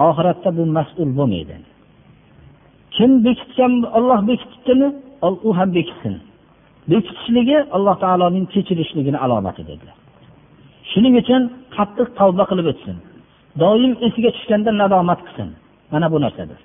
[0.07, 1.55] oxiratda bu mas'ul bo'lmaydi.
[2.95, 4.89] Kim bekitgan olloh bekitdimi?
[5.47, 6.15] U ham bekitsin.
[6.91, 9.97] Bekitishligi alloh taoloning kechirishligini alomati dedilar.
[10.91, 11.41] Shuning uchun
[11.75, 12.95] qattiq tavba qilib o'tsin.
[13.61, 15.49] Doim esiga tushganda nadomat qilsin.
[15.93, 16.59] Mana bu narsadir.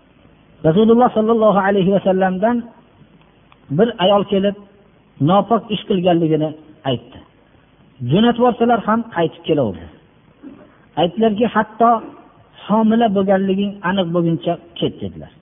[0.66, 2.56] Rasululloh sollallohu alayhi vasallamdan
[3.70, 4.56] bir ayol kelib
[5.20, 6.48] nopok ish qilganligini
[6.90, 7.18] aytdi.
[8.10, 9.86] Jo'natib yuborsalar ham qaytib kelaverdi.
[11.00, 11.90] Aytdilarki hatto
[12.66, 15.32] homila bo'lganliging aniq bo'lguncha ket dedilar.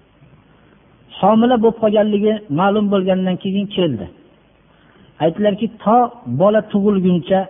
[1.20, 4.06] Homila bo'lib qolganligi ma'lum bo'lgandan keyin keldi.
[5.24, 5.96] Aytdilarki to
[6.40, 7.40] bola tug'ilguncha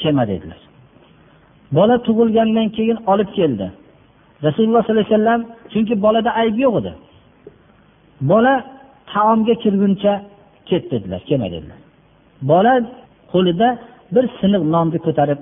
[0.00, 0.60] kelma dedilar.
[1.76, 3.66] Bola tug'ilgandan keyin olib keldi.
[4.46, 5.40] Rasululloh sollallohu alayhi vasallam
[5.72, 6.92] chunki bolada ayb yo'q edi.
[8.30, 8.54] Bola
[9.12, 10.12] taomga kirguncha
[10.68, 11.78] ket dedilar kelma dedilar.
[12.50, 12.74] Bola
[13.32, 13.68] qo'lida
[14.14, 15.40] bir siniq nonni ko'tarib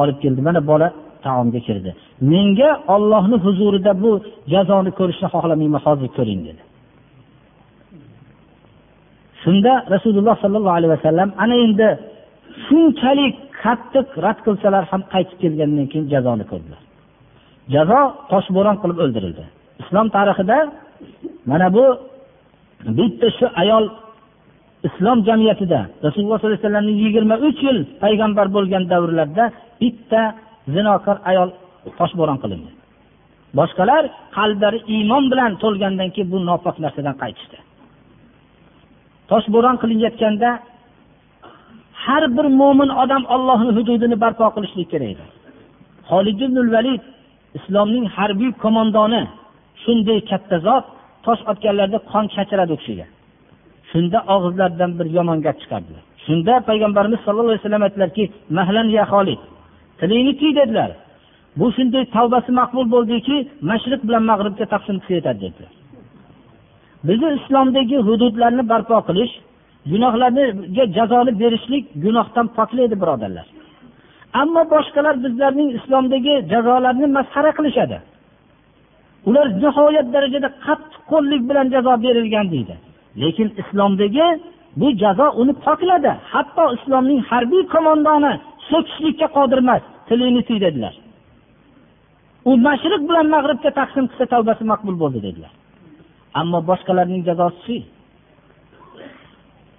[0.00, 0.40] olib keldi.
[0.48, 0.88] Mana bola
[1.26, 1.90] taomga kirdi.
[2.32, 4.10] Menga ollohni huzurida bu
[4.52, 6.62] jazoni ko'rishni xohlamayman hozir ko'ring dedi.
[9.42, 11.88] Shunda rasululloh sollallohu alayhi vasallam ana endi
[12.66, 16.80] shunchalik qattiq rad qilsalar ham qaytib kelgandan keyin jazoni ko'rdilar.
[17.74, 18.00] Jazo
[18.32, 19.44] toshbo'ron qilib o'ldirildi.
[19.82, 20.58] Islom tarixida
[21.50, 21.84] mana bu
[22.98, 23.84] bitta shu ayol
[24.88, 29.44] islom jamiyatida rasululloh sollallohu alayhi vasallamni yigirma uch yil payg'ambar bo'lgan davrlarda
[29.80, 30.20] bitta
[30.74, 31.48] zinokor ayol
[31.98, 32.70] toshbo'ron qilindi.
[33.58, 34.02] Boshqalar
[34.36, 37.58] qalblari iymon bilan to'lgandan keyin bu nopok narsadan qaytishdi.
[39.30, 40.50] Toshbo'ron qilinayotganda
[42.04, 45.24] har bir mo'min odam ollohni hududini barpo qilishlik kerak edi.
[46.10, 47.02] Holid ibn valid
[47.58, 49.22] islomning harbiy qo'mondoni
[49.82, 50.86] shunday katta zot
[51.26, 53.06] tosh otganlarda qon chachiradi u kishiga.
[53.90, 56.02] Shunda og'izlaridan bir yomon gap chiqardilar.
[56.26, 58.24] Shunda payg'ambarimiz sallallohu alayhi vasallam aytdilarki
[58.58, 59.40] mahlan ya xolid
[59.98, 60.90] tilingni tiy dedilar.
[61.58, 63.36] Bu shunday tavbasi maqbul bo'ldiki
[63.70, 65.72] mashriq bilan mag'ribga taqsim qilsa yetadi dedilar.
[67.08, 69.34] Bizni islomdagi hududlarni barpo qilish
[69.92, 73.46] gunohlarga jazoni berishlik gunohdan poklaydi birodarlar.
[74.42, 77.98] Ammo boshqalar bizlarning islomdagi jazolarni masxara qilishadi.
[79.28, 82.74] Ular nihoyat darajada qattiqqo'llik bilan jazo berilgan deydi.
[83.22, 84.26] Lekin islomdagi
[84.80, 88.32] bu jazo uni pokladi hatto islomning harbiy qo'mondoni
[88.70, 90.94] so'kishlikka qodir emas tilingni tiy dedilar.
[92.48, 95.52] U mashriq bilan mag'ribga taqsim qilsa tavbasi maqbul bo'ldi dedilar.
[96.40, 97.78] Ammo boshqalarning jazosi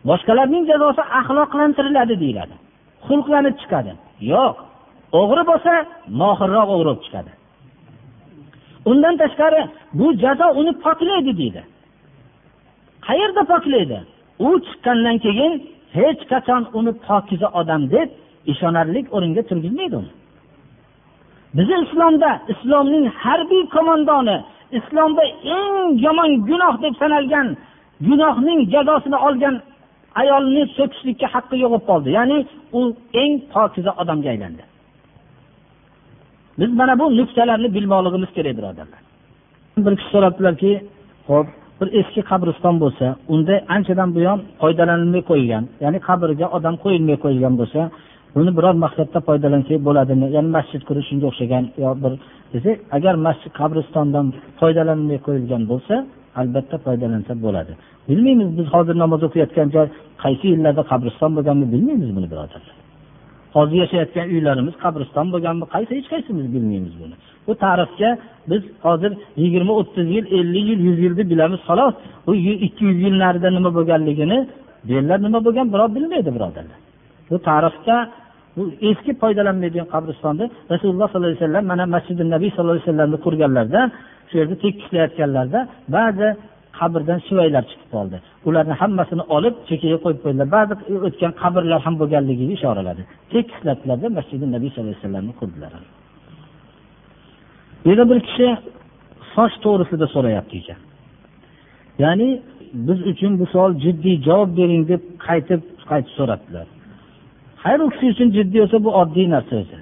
[0.10, 2.56] boshqalarning jazosi axloqlantiriladi deyiladi.
[3.08, 3.92] Xulqlanib chiqadi.
[4.32, 4.56] Yo'q
[5.20, 5.74] o'g'ri bo'lsa
[6.22, 7.32] mohirroq o'g'ri bo'lib chiqadi.
[8.90, 9.62] Undan tashqari
[10.00, 11.62] bu jazo uni poklaydi deydi.
[13.08, 14.00] Qayerda poklaydi?
[14.48, 15.54] U chiqqandan keyin
[15.98, 18.10] hech qachon uni pokiza odam deb
[18.52, 20.12] ishonarlik o'ringa turgizmaydi uni.
[21.58, 24.38] Bizni islomda islomning harbiy qo'mondoni
[24.80, 25.24] islomda
[25.58, 27.48] eng yomon gunoh deb sanalgan
[28.08, 29.56] gunohning jazosini olgan
[30.22, 32.10] ayolni so'kishlikka haqqi yo'q bo'lib qoldi.
[32.18, 32.38] Ya'ni
[32.78, 32.82] u
[33.22, 34.64] eng pokiza odamga aylandi.
[36.60, 39.02] Biz mana bu nuqtalarni bilmoqligimiz kerak birodarlar.
[39.86, 40.72] Bir kishi so'rabdilarki
[41.30, 41.48] ho'p
[41.80, 47.82] bir eski qabriston bo'lsa unda anchadan buyon foydalanilmay qo'yilgan ya'ni qabrga odam qo'yilmay qo'yilgan bo'lsa
[48.36, 50.28] buni biror maqsadda foydalansa bo'ladimi?
[50.36, 52.14] Ya'ni masjid qurish shunga o'xshagan yo bir
[52.54, 54.26] desa agar masjid qabristondan
[54.60, 55.96] foydalanmay qo'yilgan bo'lsa
[56.42, 57.74] albatta foydalansa bo'ladi.
[58.10, 59.88] Bilmaymiz biz hozir namoz o'qiyotgan joy
[60.24, 62.74] qaysi yillarda qabriston bo'lganini bilmaymiz buni birodarlar.
[63.58, 67.16] Hozir yashayotgan uylarimiz qabriston bo'lganmi qaysi hech qaysimiz bilmaymiz buni.
[67.48, 68.10] Bu tarixga
[68.52, 69.12] biz hozir
[69.44, 71.94] yigirma o'ttiz yil ellik yil yuz yilni bilamiz xolos.
[72.28, 72.32] Bu
[72.68, 74.38] ikki yuz yil narida nima bo'lganligini
[74.86, 76.80] bu yerlar nima bo'lgan birov bilmaydi birodarlar.
[77.30, 77.98] Bu tarixga
[78.58, 83.82] bu eski foydalanmaydigan qabristonni rasululloh sollallohu alayhi vasallam mana masjidi nabiy sallallohu alayhi vasallamni qurganlarida
[84.30, 85.60] shu yerda tekislayotganlarida
[85.98, 86.28] ba'zi
[86.80, 88.18] qabrdan shivaylar chiqib qoldi.
[88.48, 90.48] Ularni hammasini olib chekkaga qo'yib qo'ydilar.
[90.56, 90.74] Ba'zi
[91.08, 93.02] o'tgan qabrlar ham bo'lganligiga ishoraladi
[93.34, 95.72] tekisladilarda masjidi nabiy sallallohu alayhi vasallamni qurdilar.
[97.90, 98.48] Yana bir kishi
[99.36, 100.80] soch to'g'risida so'rayapti ekan.
[102.04, 102.30] Ya'ni
[102.88, 106.68] biz uchun bu savol jiddiy javob bering deb qaytib qaytib so'rabdilar.
[107.64, 109.78] Hayr u kishi uchun jiddiy bo'lsa bu oddiy narsa o'zi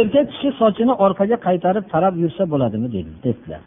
[0.00, 2.88] erkak kishi sochini orqaga qaytarib tarab yursa bo'ladimi?
[2.96, 3.62] dedi dedilar.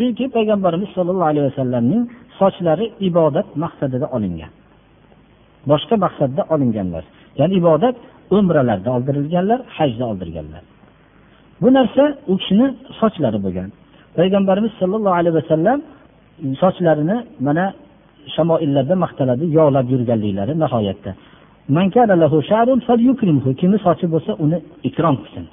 [0.00, 2.02] Chunki payg'ambarimiz sollallohu alayhi vasallamning
[2.40, 4.52] sochlari ibodat maqsadida olingan.
[5.70, 7.04] Boshqa maqsadda olinganlar.
[7.40, 7.96] Ya'ni ibodat
[8.36, 10.62] umralarda oldirilganlar hajda oldirganlar.
[11.62, 12.66] Bu narsa u kishini
[13.00, 13.68] sochlari bo'lgan.
[14.18, 15.78] Payg'ambarimiz sollallohu alayhi vasallam
[16.62, 17.64] sochlarini mana
[18.34, 21.10] shamoillarda maqtaladi yog'lab yurganliklari nihoyatda.
[23.60, 25.44] Kimni sochi bo'lsa uni ikrom qilsin.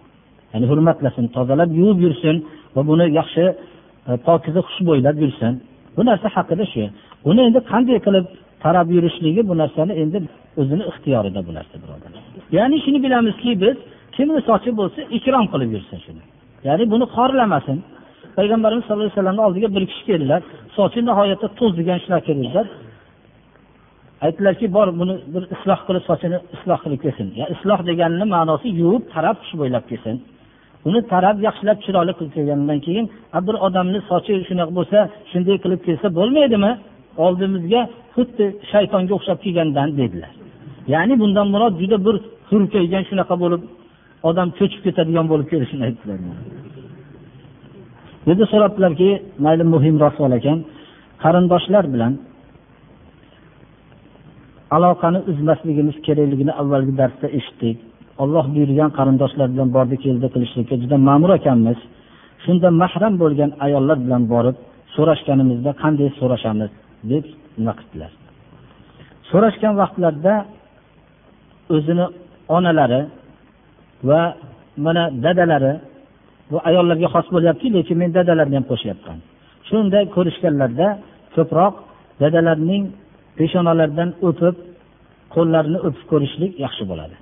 [0.53, 2.35] Ya'ni hurmatlasin tozalab yuvib yursin
[2.75, 3.43] va buni yaxshi
[4.09, 5.53] E, pokiza xushbo'ylab yursin.
[5.97, 6.83] Bu narsa haqida shu.
[7.29, 8.25] Uni endi qanday qilib
[8.63, 10.17] tarab yurishligi bu narsani endi
[10.61, 12.23] o'zini ixtiyorida bu narsa birodarlar
[12.57, 13.75] ya'ni shuni bilamizki biz
[14.15, 16.23] kimni sochi bo'lsa ikrom qilib yursin shuni.
[16.67, 17.77] Ya'ni buni xorlamasin
[18.37, 20.41] payg'ambarimiz sallallohu alayhi vasallamni oldiga bir kishi keldilar.
[20.77, 22.65] Sochi nihoyatda to'zigan shular keldilar
[24.25, 29.37] aytdilarki bor buni bir isloh qilib sochini isloh qilib kelsin isloh deganini ma'nosi yuvib tarab
[29.43, 30.15] xushbo'ylab kelsin
[30.87, 33.05] uni tarab yaxshilab chiroyli qilib kelgandan keyin
[33.47, 34.97] bir odamni sochi shunaqa bo'lsa
[35.31, 36.71] shunday qilib kelsa bo'lmaydimi?
[37.25, 37.81] Oldimizga
[38.15, 40.31] xuddi shaytonga o'xshab kelgandan dedilar.
[40.93, 42.15] Ya'ni bundan murod juda bir
[42.49, 43.61] hurkaygan shunaqa bo'lib
[44.29, 46.17] odam cho'chib ketadigan bo'lib kelishini aytdilar.
[48.23, 49.09] Bu yerda so'rabdilarki
[49.45, 50.57] mayli muhimroq savol ekan
[51.23, 52.13] qarindoshlar bilan
[54.75, 57.77] aloqani uzmasligimiz kerakligini avvalgi darsda eshitdik.
[58.23, 61.79] Olloh buyurgan qarindoshlar bilan bordi keldi qilishlikka juda ma'mur ekanmiz.
[62.43, 64.55] Shunda mahram bo'lgan ayollar bilan borib
[64.95, 66.71] so'rashganimizda qanday so'rashamiz
[67.11, 67.23] deb
[67.79, 68.11] qildilar.
[69.29, 70.33] So'rashgan vaqtlarida
[71.75, 72.05] o'zini
[72.57, 73.01] onalari
[74.09, 74.21] va
[74.85, 75.73] mana dadalari
[76.51, 79.17] bu ayollarga xos bo'lyapti lekin men dadalarni ham qo'shyapman.
[79.69, 80.87] Shunday ko'rishganlarda
[81.35, 81.73] ko'proq
[82.21, 82.83] dadalarning
[83.37, 84.55] peshonalaridan o'pib
[85.35, 87.15] qo'llarini o'pib ko'rishlik yaxshi bo'ladi.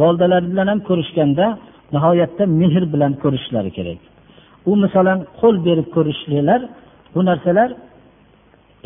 [0.00, 1.46] Volidalar bilan ham ko'rishganda
[1.94, 4.00] nihoyatda mehr bilan ko'rishishlari kerak.
[4.70, 6.60] U masalan qo'l berib ko'rishliklar
[7.14, 7.70] bu narsalar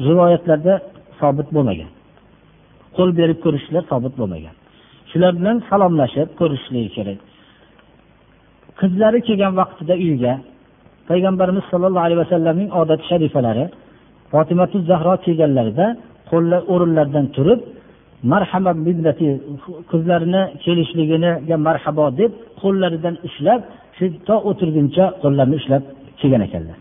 [0.09, 0.75] rivoyatlarda
[1.21, 1.91] sobit bo'lmagan.
[2.97, 4.55] Qo'l berib ko'rishishlar sobit bo'lmagan.
[5.11, 7.19] Shular bilan salomlashib ko'rishishligi kerak.
[8.81, 10.33] Qizlari kelgan vaqtida uyga
[11.11, 13.65] payg'ambarimiz sollallohu alayhi vasallamning odat sharifalari
[14.33, 15.87] fotimatu zahro kelganlarida
[16.31, 17.61] qo'llar o'rinlaridan turib
[18.33, 19.29] marhamat millati
[19.91, 23.61] qizlarini kelishligiga marhabo deb qo'llaridan ushlab
[23.97, 25.83] shu to o'tirguncha qo'llarini ushlab
[26.21, 26.79] kelgan ekanlar.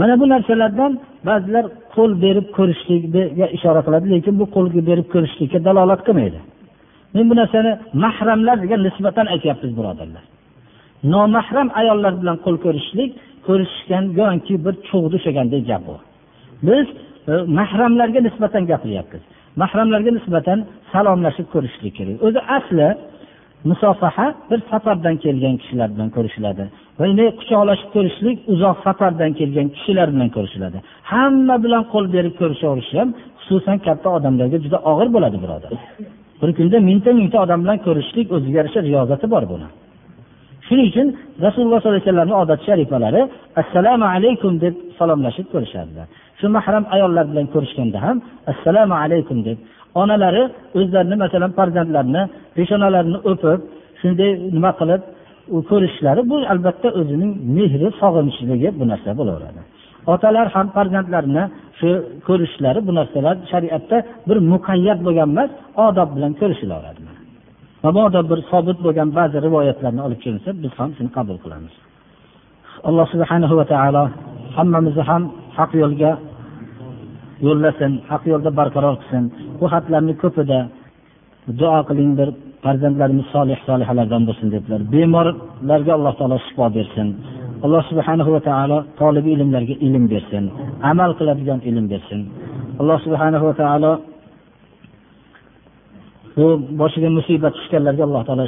[0.00, 0.92] Mana bu narsalardan
[1.28, 6.40] ba'zilar qo'l berib ko'rishlikga ishora qiladi lekin bu qo'l berib ko'rishlikka dalolat qilmaydi.
[7.14, 7.72] Men bu narsani
[8.04, 10.24] mahramlarga nisbatan aytyapmiz birodarlar.
[11.12, 13.10] Nomahram ayollar bilan qo'l ko'rishlik
[13.46, 15.96] ko'rishishgan go'yoki bir cho'g'di ushlaganday gap bu.
[16.68, 16.86] Biz
[17.30, 19.22] e, mahramlarga nisbatan gapiryapmiz.
[19.60, 20.58] Mahramlarga nisbatan
[20.92, 22.16] salomlashib ko'rishlik kerak.
[22.26, 22.88] O'zi asli
[23.70, 26.64] musofaha bir safardan kelgan kishilar bilan ko'rishiladi
[26.98, 30.78] va endi quchoqlashib ko'rishlik uzoq safardan kelgan kishilar bilan ko'rishiladi.
[31.12, 33.08] Hamma bilan qo'l berib ko'rishaverish ham
[33.40, 35.72] xususan katta odamlarga juda og'ir bo'ladi birodar.
[36.40, 39.68] Bir kunda mingta mingta odam bilan ko'rishlik o'ziga yarasha riyozati bor buni.
[40.66, 41.08] Shuning uchun
[41.46, 43.20] rasululloh sollallohu alayhi vasallamni odat sharifalari
[43.60, 46.06] assalomu alaykum deb salomlashib ko'rishardilar
[46.42, 48.16] shu mahram ayollar bilan ko'rishganda ham
[48.52, 49.58] assalomu alaykum deb
[50.02, 50.42] onalari
[50.78, 52.22] o'zlarini masalan farzandlarini
[52.56, 53.60] peshonalarini o'pib
[54.00, 55.02] shunday nima qilib
[55.70, 59.60] ko'rishishlari bu albatta o'zining mehri sog'inishligi bu narsa bo'laveradi.
[60.12, 61.44] Otalar ham farzandlarini
[61.78, 61.88] shu
[62.28, 63.96] ko'rishishlari bu narsalar shariatda
[64.28, 65.50] bir muqayyat bo'lgan emas
[65.86, 67.00] odob bilan ko'rishilaveradi.
[67.84, 71.74] Mabodo bir sobit bo'lgan ba'zi rivoyatlarni olib kelinsa biz ham shuni qabul qilamiz.
[72.88, 74.04] Alloh subhanahu va taolo
[74.56, 75.22] hammamizni ham
[75.58, 76.10] haq yo'lga
[77.46, 79.24] yo'llasin haq yo'lda barqaror qilsin.
[79.60, 80.58] Bu xatlarni ko'pida
[81.60, 82.28] duo qilingdir
[82.64, 84.80] farzandlarimiz solih solihalardan bo'lsin dedilar.
[84.94, 87.08] Bemorlarga alloh taolo shifo bersin.
[87.64, 90.44] Alloh subhanahu va taolo tolib ilmlarga ilm bersin.
[90.90, 92.20] Amal qiladigan ilm bersin.
[92.80, 93.92] Alloh subhanahu va taolo
[96.36, 96.46] bu
[96.80, 98.44] boshiga musibat tushganlarga alloh taolo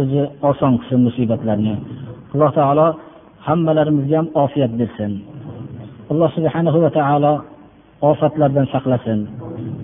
[0.00, 0.20] o'zi
[0.50, 1.74] oson qilsin musibatlarni.
[2.34, 2.86] Alloh taolo
[3.46, 5.12] hammalarimizga ham ofiyat bersin.
[6.10, 7.32] Alloh subhanahu va taolo
[8.06, 9.20] ofatlardan saqlasin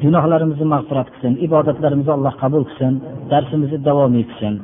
[0.02, 2.92] gunohlarimizni mag'firat qilsin ibodatlarimizni alloh qabul qilsin
[3.32, 4.54] darsimizni davomiy qilsin.